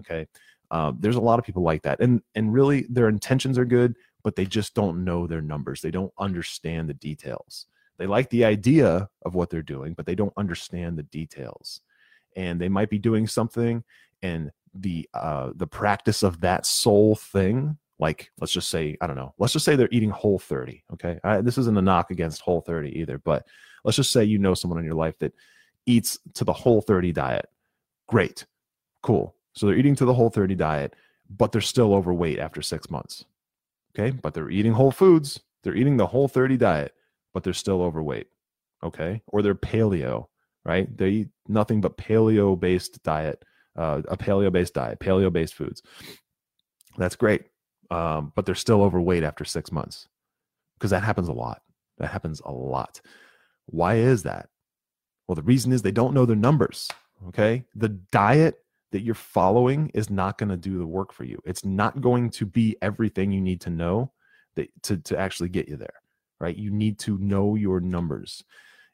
okay? 0.01 0.27
Uh, 0.71 0.92
there's 0.99 1.16
a 1.16 1.21
lot 1.21 1.38
of 1.38 1.45
people 1.45 1.62
like 1.62 1.83
that 1.83 2.01
and 2.01 2.23
and 2.35 2.53
really 2.53 2.87
their 2.88 3.09
intentions 3.09 3.59
are 3.59 3.64
good 3.64 3.97
but 4.24 4.37
they 4.37 4.46
just 4.46 4.74
don't 4.74 5.04
know 5.04 5.26
their 5.26 5.42
numbers. 5.42 5.80
They 5.80 5.90
don't 5.90 6.12
understand 6.18 6.88
the 6.88 6.94
details. 6.94 7.66
They 7.98 8.06
like 8.06 8.30
the 8.30 8.44
idea 8.44 9.08
of 9.24 9.35
what 9.35 9.50
they're 9.50 9.62
doing, 9.62 9.94
but 9.94 10.06
they 10.06 10.14
don't 10.14 10.32
understand 10.37 10.96
the 10.96 11.02
details. 11.04 11.80
And 12.37 12.61
they 12.61 12.68
might 12.68 12.90
be 12.90 12.98
doing 12.98 13.26
something 13.26 13.85
and 14.22 14.50
the 14.74 15.08
uh 15.12 15.50
the 15.54 15.66
practice 15.66 16.22
of 16.22 16.40
that 16.40 16.64
sole 16.64 17.14
thing 17.14 17.76
like 17.98 18.30
let's 18.40 18.52
just 18.52 18.70
say 18.70 18.96
i 19.00 19.06
don't 19.06 19.16
know 19.16 19.35
let's 19.38 19.52
just 19.52 19.64
say 19.64 19.76
they're 19.76 19.88
eating 19.92 20.11
whole 20.11 20.38
30 20.38 20.82
okay 20.94 21.18
I, 21.22 21.40
this 21.42 21.58
isn't 21.58 21.76
a 21.76 21.82
knock 21.82 22.11
against 22.11 22.40
whole 22.40 22.62
30 22.62 22.98
either 22.98 23.18
but 23.18 23.46
let's 23.85 23.96
just 23.96 24.12
say 24.12 24.24
you 24.24 24.38
know 24.38 24.54
someone 24.54 24.78
in 24.78 24.85
your 24.85 24.94
life 24.94 25.18
that 25.18 25.35
eats 25.85 26.18
to 26.35 26.44
the 26.44 26.52
whole 26.52 26.80
30 26.80 27.12
diet 27.12 27.46
great 28.08 28.46
cool 29.02 29.37
so 29.52 29.66
they're 29.66 29.76
eating 29.76 29.96
to 29.96 30.06
the 30.06 30.14
whole 30.14 30.30
30 30.30 30.54
diet 30.54 30.94
but 31.28 31.52
they're 31.52 31.61
still 31.61 31.94
overweight 31.94 32.38
after 32.38 32.62
six 32.62 32.90
months 32.90 33.26
Okay. 33.96 34.11
But 34.11 34.35
they're 34.35 34.50
eating 34.50 34.72
whole 34.72 34.90
foods. 34.92 35.40
They're 35.62 35.76
eating 35.76 35.96
the 35.96 36.07
whole 36.07 36.28
30 36.28 36.57
diet, 36.57 36.94
but 37.33 37.42
they're 37.44 37.52
still 37.52 37.83
overweight. 37.83 38.28
Okay. 38.83 39.22
Or 39.28 39.42
they're 39.42 39.55
paleo, 39.55 40.26
right? 40.64 40.94
They 40.96 41.09
eat 41.09 41.28
nothing 41.46 41.81
but 41.81 41.96
paleo 41.96 42.59
based 42.59 43.02
diet, 43.02 43.44
uh, 43.76 44.02
a 44.09 44.16
paleo 44.16 44.50
based 44.52 44.74
diet, 44.74 44.98
paleo 44.98 45.33
based 45.33 45.55
foods. 45.55 45.83
That's 46.98 47.16
great. 47.16 47.44
Um, 47.90 48.33
but 48.35 48.46
they're 48.46 48.55
still 48.55 48.83
overweight 48.83 49.22
after 49.22 49.44
six 49.44 49.70
months 49.70 50.09
because 50.78 50.90
that 50.90 51.02
happens 51.02 51.28
a 51.28 51.33
lot. 51.33 51.62
That 51.98 52.09
happens 52.09 52.40
a 52.44 52.50
lot. 52.50 53.00
Why 53.66 53.96
is 53.96 54.24
that? 54.24 54.48
Well, 55.28 55.37
the 55.37 55.42
reason 55.42 55.72
is 55.72 55.83
they 55.83 55.92
don't 55.92 56.14
know 56.14 56.26
their 56.26 56.37
numbers. 56.37 56.88
Okay. 57.28 57.64
The 57.74 57.90
diet 57.90 58.59
that 58.92 59.02
you're 59.02 59.14
following 59.14 59.90
is 59.94 60.11
not 60.11 60.38
going 60.38 60.50
to 60.50 60.57
do 60.57 60.78
the 60.78 60.87
work 60.87 61.12
for 61.12 61.24
you. 61.24 61.40
It's 61.44 61.64
not 61.64 62.00
going 62.00 62.31
to 62.31 62.46
be 62.46 62.76
everything 62.81 63.33
you 63.33 63.40
need 63.40 63.61
to 63.62 63.70
know 63.70 64.12
that, 64.55 64.70
to, 64.85 64.98
to 64.98 65.18
actually 65.18 65.48
get 65.48 65.68
you 65.68 65.76
there, 65.76 65.94
right? 66.38 66.57
You 66.57 66.70
need 66.70 66.98
to 67.00 67.18
know 67.18 67.55
your 67.55 67.81
numbers. 67.81 68.44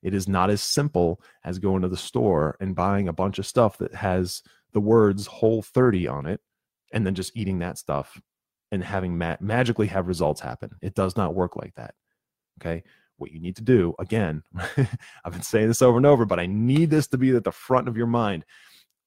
It 0.03 0.15
is 0.15 0.29
not 0.29 0.51
as 0.51 0.63
simple 0.63 1.21
as 1.45 1.59
going 1.59 1.83
to 1.83 1.89
the 1.89 1.97
store 1.97 2.57
and 2.61 2.77
buying 2.77 3.09
a 3.09 3.13
bunch 3.13 3.41
of 3.41 3.47
stuff 3.47 3.79
that 3.79 3.95
has 3.97 4.43
the 4.73 4.81
words 4.81 5.27
whole 5.27 5.63
30 5.63 6.07
on 6.07 6.27
it 6.27 6.41
and 6.93 7.05
then 7.05 7.17
just 7.17 7.37
eating 7.37 7.59
that 7.59 7.79
stuff 7.79 8.21
and 8.71 8.85
having 8.85 9.19
ma- 9.19 9.37
magically 9.41 9.89
have 9.89 10.07
results 10.07 10.41
happen. 10.41 10.71
It 10.81 10.95
does 10.95 11.17
not 11.17 11.35
work 11.35 11.57
like 11.57 11.75
that. 11.75 11.95
Okay. 12.61 12.85
What 13.17 13.33
you 13.33 13.41
need 13.41 13.57
to 13.57 13.63
do, 13.63 13.95
again, 13.99 14.45
I've 15.25 15.33
been 15.33 15.43
saying 15.43 15.67
this 15.67 15.83
over 15.83 15.97
and 15.97 16.07
over, 16.07 16.25
but 16.25 16.39
I 16.39 16.47
need 16.47 16.91
this 16.91 17.09
to 17.09 17.19
be 17.19 17.35
at 17.35 17.43
the 17.43 17.51
front 17.51 17.89
of 17.89 17.97
your 17.97 18.07
mind 18.07 18.45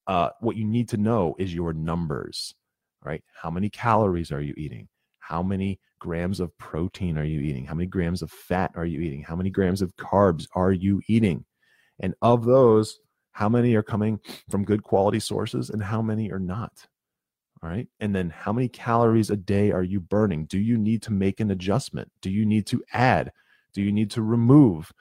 uh, 0.08 0.30
what 0.40 0.58
you 0.58 0.66
need 0.66 0.90
to 0.90 0.98
know 0.98 1.36
is 1.40 1.54
your 1.54 1.74
numbers, 1.74 2.54
right? 3.04 3.24
How 3.42 3.50
many 3.52 3.70
calories 3.70 4.32
are 4.32 4.42
you 4.42 4.54
eating? 4.58 4.88
How 5.20 5.42
many 5.44 5.80
grams 6.00 6.40
of 6.40 6.56
protein 6.58 7.18
are 7.18 7.24
you 7.24 7.40
eating? 7.42 7.66
How 7.66 7.76
many 7.76 7.88
grams 7.88 8.22
of 8.22 8.32
fat 8.32 8.72
are 8.76 8.86
you 8.86 9.02
eating? 9.02 9.24
How 9.24 9.36
many 9.36 9.50
grams 9.50 9.82
of 9.82 9.96
carbs 9.98 10.48
are 10.56 10.72
you 10.72 11.02
eating? 11.08 11.46
And 12.00 12.16
of 12.22 12.46
those, 12.46 13.00
How 13.34 13.50
many 13.50 13.76
are 13.76 13.84
coming 13.84 14.20
from 14.50 14.66
good 14.66 14.84
quality 14.84 15.20
sources 15.20 15.70
and 15.70 15.82
how 15.82 16.02
many 16.02 16.32
are 16.32 16.40
not? 16.40 16.88
All 17.64 17.70
right. 17.70 17.88
And 18.00 18.16
then 18.16 18.30
how 18.30 18.52
many 18.52 18.68
calories 18.68 19.30
a 19.30 19.36
day 19.38 19.72
are 19.72 19.84
you 19.84 20.00
burning? 20.00 20.46
Do 20.46 20.58
you 20.60 20.78
need 20.78 21.02
to 21.04 21.14
make 21.14 21.40
an 21.40 21.52
adjustment? 21.52 22.12
Do 22.22 22.30
you 22.30 22.46
need 22.46 22.66
to 22.68 22.84
add? 22.92 23.32
Do 23.74 23.82
you 23.82 23.92
need 23.92 24.12
to 24.12 24.22
remove? 24.22 24.92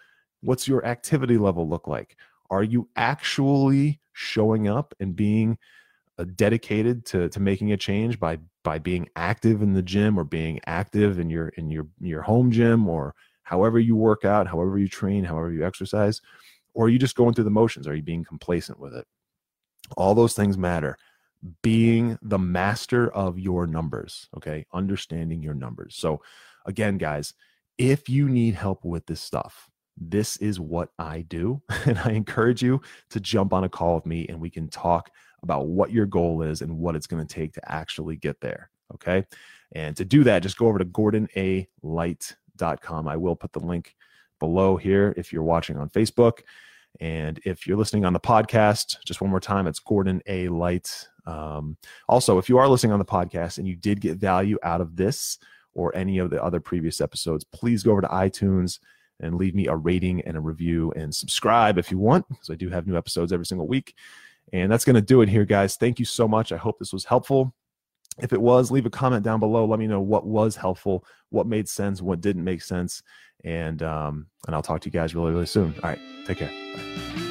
What's 0.43 0.69
your 0.69 0.85
activity 0.85 1.39
level 1.39 1.69
look 1.69 1.89
like? 1.89 2.17
Are 2.51 2.63
you 2.63 2.89
actually 2.97 4.01
showing 4.21 4.69
up 4.69 4.95
and 5.01 5.17
being 5.17 5.59
uh, 6.19 6.25
dedicated 6.35 7.05
to 7.07 7.29
to 7.31 7.41
making 7.41 7.73
a 7.73 7.77
change 7.77 8.21
by 8.21 8.39
by 8.63 8.79
being 8.79 9.09
active 9.17 9.63
in 9.63 9.73
the 9.73 9.83
gym 9.83 10.19
or 10.19 10.25
being 10.25 10.61
active 10.67 11.19
in 11.19 11.31
your 11.31 11.49
in 11.49 11.71
your 11.71 11.87
your 12.01 12.23
home 12.23 12.51
gym 12.51 12.89
or 12.89 13.15
however 13.43 13.79
you 13.79 13.97
work 13.97 14.25
out, 14.25 14.47
however 14.47 14.79
you 14.79 14.89
train, 14.89 15.25
however 15.25 15.51
you 15.51 15.67
exercise, 15.67 16.21
or 16.75 16.87
are 16.87 16.89
you 16.89 16.99
just 16.99 17.17
going 17.17 17.35
through 17.35 17.45
the 17.45 17.51
motions? 17.51 17.89
Are 17.89 17.95
you 17.95 18.03
being 18.03 18.25
complacent 18.25 18.79
with 18.79 18.95
it? 18.95 19.07
All 19.97 20.15
those 20.15 20.35
things 20.35 20.57
matter. 20.57 20.97
Being 21.63 22.19
the 22.21 22.39
master 22.39 23.11
of 23.11 23.39
your 23.39 23.67
numbers, 23.67 24.29
okay? 24.37 24.67
Understanding 24.73 25.43
your 25.43 25.55
numbers. 25.55 25.97
So, 25.97 26.21
again, 26.67 26.99
guys, 26.99 27.33
if 27.79 28.11
you 28.11 28.29
need 28.29 28.55
help 28.55 28.85
with 28.85 29.07
this 29.07 29.23
stuff, 29.23 29.71
this 29.97 30.37
is 30.39 30.61
what 30.61 30.91
I 30.99 31.23
do. 31.23 31.63
And 31.87 31.99
I 31.99 32.13
encourage 32.13 32.63
you 32.63 32.81
to 33.11 33.21
jump 33.21 33.53
on 33.53 33.65
a 33.65 33.69
call 33.69 33.97
with 33.97 34.07
me 34.07 34.27
and 34.29 34.41
we 34.41 34.51
can 34.51 34.69
talk 34.69 35.11
about 35.43 35.67
what 35.67 35.91
your 35.91 36.07
goal 36.07 36.43
is 36.43 36.63
and 36.63 36.79
what 36.79 36.95
it's 36.95 37.07
going 37.07 37.27
to 37.27 37.35
take 37.35 37.55
to 37.55 37.73
actually 37.73 38.17
get 38.17 38.41
there. 38.41 38.71
Okay. 38.95 39.27
And 39.73 39.97
to 39.97 40.05
do 40.05 40.25
that, 40.25 40.43
just 40.43 40.59
go 40.59 40.67
over 40.67 40.79
to 40.79 40.85
gordonalight.com. 40.85 43.09
I 43.09 43.17
will 43.17 43.37
put 43.37 43.53
the 43.53 43.61
link 43.61 43.97
below 44.39 44.77
here 44.77 45.15
if 45.17 45.33
you're 45.33 45.43
watching 45.43 45.77
on 45.77 45.89
Facebook. 45.89 46.41
And 46.99 47.39
if 47.45 47.67
you're 47.67 47.77
listening 47.77 48.05
on 48.05 48.13
the 48.13 48.21
podcast, 48.21 48.97
just 49.05 49.21
one 49.21 49.31
more 49.31 49.41
time, 49.41 49.69
it's 49.69 49.79
Gordon 49.79 50.21
A. 50.27 50.49
Light. 50.49 51.09
Um, 51.25 51.77
also, 52.09 52.39
if 52.39 52.49
you 52.49 52.59
are 52.59 52.69
listening 52.69 52.93
on 52.93 52.99
the 52.99 53.05
podcast 53.05 53.59
and 53.59 53.69
you 53.69 53.77
did 53.77 54.01
get 54.01 54.19
value 54.19 54.59
out 54.63 54.81
of 54.81 54.97
this 54.97 55.39
or 55.73 55.95
any 55.95 56.19
of 56.19 56.31
the 56.31 56.43
other 56.43 56.59
previous 56.59 57.01
episodes, 57.01 57.45
please 57.45 57.85
go 57.85 57.93
over 57.93 58.01
to 58.01 58.09
iTunes 58.09 58.81
and 59.21 59.37
leave 59.37 59.55
me 59.55 59.67
a 59.67 59.77
rating 59.77 60.21
and 60.23 60.37
a 60.37 60.41
review 60.41 60.93
and 60.97 61.15
subscribe 61.15 61.79
if 61.79 61.91
you 61.91 61.99
want, 61.99 62.29
because 62.29 62.51
I 62.51 62.55
do 62.55 62.69
have 62.71 62.87
new 62.87 62.97
episodes 62.97 63.33
every 63.33 63.47
single 63.47 63.69
week. 63.69 63.95
And 64.53 64.71
that's 64.71 64.85
going 64.85 64.97
to 64.97 65.03
do 65.03 65.23
it 65.23 65.29
here, 65.29 65.45
guys. 65.45 65.77
Thank 65.77 65.99
you 65.99 66.05
so 66.05 66.27
much. 66.27 66.51
I 66.53 66.57
hope 66.57 66.79
this 66.79 66.93
was 66.93 67.05
helpful. 67.05 67.55
If 68.19 68.33
it 68.33 68.41
was, 68.41 68.71
leave 68.71 68.87
a 68.87 68.91
comment 68.91 69.25
down 69.25 69.41
below. 69.41 69.65
Let 69.65 69.79
me 69.79 69.87
know 69.87 70.01
what 70.01 70.27
was 70.27 70.57
helpful, 70.57 71.05
what 71.31 71.47
made 71.47 71.69
sense, 71.69 72.03
what 72.03 72.21
didn't 72.21 72.45
make 72.45 72.63
sense. 72.63 73.03
And 73.45 73.83
um, 73.83 74.27
and 74.47 74.55
I'll 74.55 74.63
talk 74.63 74.81
to 74.83 74.89
you 74.89 74.93
guys 74.93 75.15
really, 75.15 75.33
really 75.33 75.47
soon. 75.47 75.75
All 75.83 75.91
right. 75.91 76.01
Take 76.27 76.39
care. 76.39 76.51
Bye. 76.75 77.30